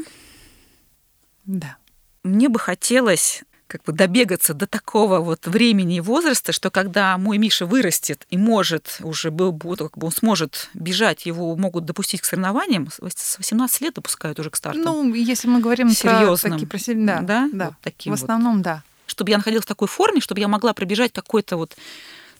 Да. 1.45 1.77
Мне 2.23 2.49
бы 2.49 2.59
хотелось 2.59 3.43
как 3.67 3.83
бы 3.83 3.93
добегаться 3.93 4.53
до 4.53 4.67
такого 4.67 5.19
вот 5.19 5.47
времени 5.47 5.97
и 5.97 5.99
возраста, 5.99 6.51
что 6.51 6.69
когда 6.69 7.17
мой 7.17 7.39
Миша 7.39 7.65
вырастет 7.65 8.25
и 8.29 8.37
может 8.37 8.99
уже 9.01 9.31
был 9.31 9.51
бы, 9.51 9.75
как 9.75 9.97
бы 9.97 10.05
он 10.05 10.11
сможет 10.11 10.69
бежать, 10.75 11.25
его 11.25 11.55
могут 11.55 11.85
допустить 11.85 12.21
к 12.21 12.25
соревнованиям, 12.25 12.89
с 12.91 13.37
18 13.37 13.81
лет 13.81 13.95
допускают 13.95 14.39
уже 14.39 14.51
к 14.51 14.55
старту. 14.55 14.79
Ну, 14.79 15.13
если 15.13 15.47
мы 15.47 15.61
говорим 15.61 15.89
Серьезным. 15.89 16.59
про 16.59 16.77
такие, 16.77 16.95
про, 16.95 17.05
да, 17.05 17.21
да, 17.21 17.49
да, 17.51 17.65
вот 17.67 17.75
таким 17.81 18.13
в 18.13 18.15
основном, 18.15 18.57
вот. 18.57 18.63
да. 18.63 18.83
Чтобы 19.07 19.31
я 19.31 19.37
находилась 19.37 19.65
в 19.65 19.67
такой 19.67 19.87
форме, 19.87 20.21
чтобы 20.21 20.41
я 20.41 20.47
могла 20.47 20.73
пробежать 20.73 21.11
какой-то 21.11 21.57
вот, 21.57 21.75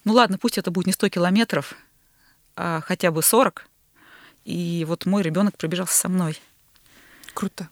ну 0.04 0.12
ладно, 0.12 0.38
пусть 0.38 0.58
это 0.58 0.70
будет 0.70 0.86
не 0.86 0.92
100 0.92 1.08
километров, 1.08 1.74
а 2.54 2.80
хотя 2.82 3.10
бы 3.10 3.22
40, 3.22 3.66
и 4.46 4.84
вот 4.86 5.06
мой 5.06 5.22
ребенок 5.22 5.58
пробежался 5.58 5.98
со 5.98 6.08
мной. 6.08 6.40
Круто. 7.34 7.68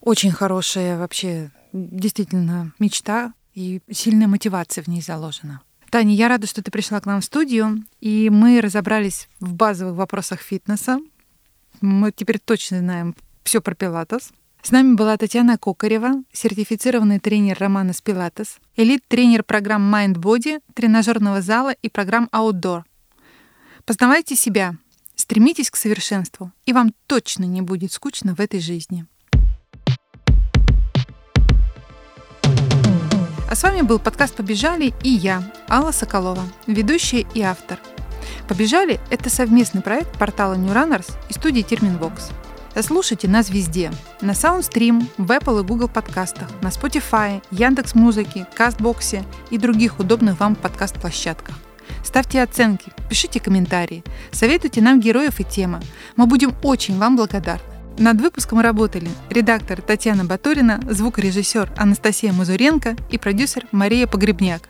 Очень 0.00 0.30
хорошая 0.30 0.96
вообще 0.96 1.50
действительно 1.72 2.72
мечта 2.78 3.34
и 3.54 3.80
сильная 3.90 4.28
мотивация 4.28 4.84
в 4.84 4.86
ней 4.86 5.02
заложена. 5.02 5.60
Таня, 5.90 6.14
я 6.14 6.28
рада, 6.28 6.46
что 6.46 6.62
ты 6.62 6.70
пришла 6.70 7.00
к 7.00 7.06
нам 7.06 7.20
в 7.20 7.24
студию, 7.24 7.84
и 8.00 8.30
мы 8.30 8.60
разобрались 8.60 9.28
в 9.40 9.54
базовых 9.54 9.96
вопросах 9.96 10.40
фитнеса. 10.40 11.00
Мы 11.80 12.12
теперь 12.12 12.38
точно 12.38 12.78
знаем 12.78 13.16
все 13.42 13.60
про 13.60 13.74
пилатес. 13.74 14.30
С 14.62 14.70
нами 14.70 14.94
была 14.94 15.16
Татьяна 15.16 15.58
Кокарева, 15.58 16.22
сертифицированный 16.32 17.20
тренер 17.20 17.56
Романа 17.58 17.92
Пилатес, 18.02 18.58
элит-тренер 18.76 19.44
программ 19.44 19.94
Mind 19.94 20.14
Body, 20.14 20.60
тренажерного 20.74 21.40
зала 21.40 21.70
и 21.70 21.88
программ 21.88 22.28
Outdoor. 22.32 22.82
Познавайте 23.84 24.34
себя, 24.34 24.74
стремитесь 25.16 25.70
к 25.70 25.76
совершенству, 25.76 26.52
и 26.64 26.72
вам 26.72 26.94
точно 27.06 27.44
не 27.44 27.62
будет 27.62 27.92
скучно 27.92 28.34
в 28.34 28.40
этой 28.40 28.60
жизни. 28.60 29.06
А 33.48 33.54
с 33.54 33.62
вами 33.62 33.82
был 33.82 33.98
подкаст 33.98 34.34
«Побежали» 34.34 34.92
и 35.02 35.08
я, 35.08 35.42
Алла 35.68 35.92
Соколова, 35.92 36.44
ведущая 36.66 37.26
и 37.34 37.40
автор. 37.40 37.78
«Побежали»— 38.48 39.00
это 39.10 39.30
совместный 39.30 39.82
проект 39.82 40.18
портала 40.18 40.54
New 40.54 40.72
Runners 40.72 41.12
и 41.28 41.32
студии 41.32 41.62
Терминвокс. 41.62 42.30
Слушайте 42.82 43.26
нас 43.26 43.48
везде. 43.48 43.90
На 44.20 44.32
Soundstream, 44.32 45.08
в 45.16 45.30
Apple 45.30 45.62
и 45.62 45.64
Google 45.64 45.88
подкастах, 45.88 46.50
на 46.60 46.68
Spotify, 46.68 47.42
Яндекс 47.50 47.94
Музыке, 47.94 48.46
Кастбоксе 48.54 49.24
и 49.50 49.56
других 49.56 49.98
удобных 49.98 50.38
вам 50.38 50.54
подкаст-площадках. 50.56 51.56
Ставьте 52.06 52.40
оценки, 52.40 52.92
пишите 53.10 53.40
комментарии, 53.40 54.04
советуйте 54.30 54.80
нам 54.80 55.00
героев 55.00 55.40
и 55.40 55.44
темы. 55.44 55.80
Мы 56.14 56.26
будем 56.26 56.54
очень 56.62 56.96
вам 56.98 57.16
благодарны. 57.16 57.64
Над 57.98 58.20
выпуском 58.20 58.60
работали 58.60 59.08
редактор 59.28 59.82
Татьяна 59.82 60.24
Батурина, 60.24 60.80
звукорежиссер 60.88 61.72
Анастасия 61.76 62.32
Мазуренко 62.32 62.94
и 63.10 63.18
продюсер 63.18 63.66
Мария 63.72 64.06
Погребняк. 64.06 64.68